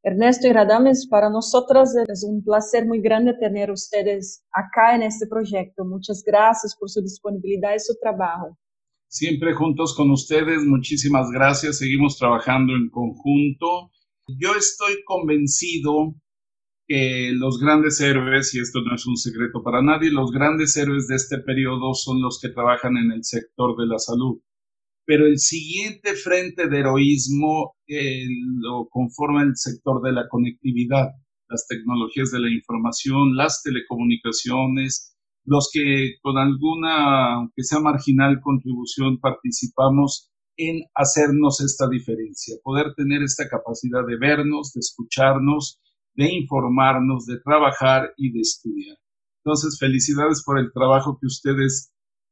Ernesto 0.02 0.48
y 0.48 0.54
Radames, 0.54 1.08
para 1.10 1.30
nosotras 1.30 1.94
es 2.08 2.24
un 2.24 2.42
placer 2.42 2.86
muy 2.86 3.02
grande 3.02 3.34
tener 3.34 3.70
ustedes 3.70 4.46
acá 4.54 4.96
en 4.96 5.04
este 5.04 5.28
proyecto. 5.28 5.84
Muchas 5.84 6.24
gracias 6.26 6.74
por 6.80 6.90
su 6.90 7.02
disponibilidad 7.02 7.76
y 7.76 7.80
su 7.80 7.94
trabajo. 8.02 8.58
Siempre 9.10 9.54
juntos 9.54 9.94
con 9.96 10.10
ustedes, 10.12 10.64
muchísimas 10.64 11.30
gracias. 11.32 11.80
Seguimos 11.80 12.18
trabajando 12.18 12.76
en 12.76 12.90
conjunto. 12.90 13.92
Yo 14.28 14.56
estoy 14.56 15.04
convencido 15.04 16.14
que 16.88 17.32
los 17.34 17.60
grandes 17.60 18.00
héroes, 18.00 18.56
y 18.56 18.62
esto 18.62 18.80
no 18.82 18.96
es 18.96 19.06
un 19.06 19.18
secreto 19.18 19.62
para 19.64 19.82
nadie, 19.82 20.12
los 20.12 20.32
grandes 20.32 20.78
héroes 20.78 21.08
de 21.08 21.16
este 21.16 21.40
periodo 21.40 21.94
son 21.94 22.22
los 22.22 22.40
que 22.42 22.50
trabajan 22.50 22.96
en 22.98 23.12
el 23.12 23.24
sector 23.24 23.76
de 23.76 23.86
la 23.86 24.00
salud. 24.00 24.40
Pero 25.10 25.26
el 25.26 25.40
siguiente 25.40 26.14
frente 26.14 26.70
de 26.70 26.82
heroísmo 26.82 27.74
eh, 27.88 28.28
lo 28.62 28.88
conforma 28.90 29.42
el 29.42 29.56
sector 29.56 30.04
de 30.04 30.12
la 30.12 30.28
conectividad, 30.30 31.08
las 31.50 31.66
tecnologías 31.68 32.30
de 32.30 32.40
la 32.40 32.52
información, 32.52 33.36
las 33.36 33.64
telecomunicaciones, 33.64 35.18
los 35.46 35.72
que 35.74 36.18
con 36.22 36.38
alguna, 36.38 37.38
aunque 37.38 37.64
sea 37.64 37.80
marginal, 37.80 38.40
contribución 38.40 39.20
participamos 39.20 40.30
en 40.58 40.84
hacernos 40.94 41.60
esta 41.62 41.90
diferencia, 41.90 42.58
poder 42.64 42.94
tener 42.96 43.24
esta 43.24 43.50
capacidad 43.50 44.06
de 44.06 44.16
vernos, 44.16 44.74
de 44.74 44.82
escucharnos, 44.82 45.82
de 46.14 46.32
informarnos, 46.32 47.26
de 47.26 47.40
trabajar 47.40 48.14
y 48.16 48.32
de 48.32 48.42
estudiar. 48.42 48.98
Entonces, 49.44 49.80
felicidades 49.80 50.44
por 50.46 50.60
el 50.60 50.72
trabajo 50.72 51.18
que 51.20 51.26
ustedes 51.26 51.92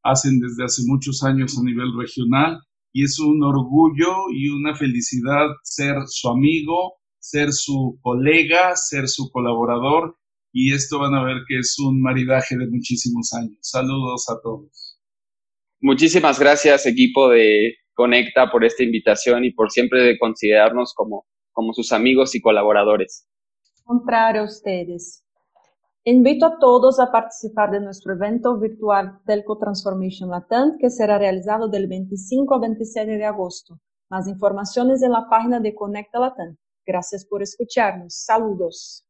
hacen 0.10 0.39
desde 0.39 0.63
hace 0.63 0.84
muchos 0.86 1.24
años 1.24 1.58
a 1.58 1.63
nivel 1.63 1.96
regional 1.98 2.60
y 2.93 3.04
es 3.04 3.20
un 3.20 3.43
orgullo 3.43 4.13
y 4.34 4.50
una 4.50 4.76
felicidad 4.76 5.48
ser 5.63 5.96
su 6.08 6.30
amigo, 6.30 6.96
ser 7.20 7.52
su 7.52 8.00
colega, 8.02 8.76
ser 8.76 9.08
su 9.08 9.30
colaborador 9.32 10.17
y 10.54 10.74
esto 10.74 11.00
van 11.00 11.13
a 11.13 11.24
ver 11.24 11.38
que 11.48 11.60
es 11.60 11.78
un 11.80 12.02
maridaje 12.02 12.58
de 12.58 12.67
muchísimos 12.67 13.34
años. 13.34 13.58
Saludos 13.62 14.26
a 14.30 14.39
todos. 14.41 15.00
Muchísimas 15.82 16.39
gracias 16.39 16.86
equipo 16.86 17.30
de 17.30 17.76
Conecta 17.93 18.50
por 18.52 18.63
esta 18.63 18.84
invitación 18.84 19.43
y 19.43 19.52
por 19.52 19.72
siempre 19.72 20.17
considerarnos 20.20 20.93
como, 20.96 21.26
como 21.52 21.74
sus 21.74 21.91
amigos 21.91 22.36
y 22.36 22.41
colaboradores 22.41 23.28
encontrar 23.88 24.38
a 24.38 24.43
ustedes. 24.43 25.24
Invito 26.10 26.46
a 26.46 26.58
todos 26.58 27.02
a 27.02 27.12
participar 27.12 27.70
de 27.70 27.82
nuestro 27.82 28.13
evento 28.13 28.58
virtual 28.58 29.20
Telco 29.26 29.58
Transformation 29.58 30.30
Latam, 30.30 30.78
que 30.78 30.89
será 30.89 31.17
realizado 31.17 31.67
del 31.67 31.88
25 31.88 32.56
al 32.56 32.62
27 32.62 33.17
de 33.17 33.26
agosto. 33.26 33.82
Más 34.10 34.26
informaciones 34.30 35.04
en 35.04 35.12
la 35.12 35.28
página 35.30 35.60
de 35.60 35.76
Conecta 35.76 36.17
Latam. 36.17 36.56
Gracias 36.86 37.26
por 37.26 37.43
escucharnos. 37.43 38.24
Saludos. 38.24 39.06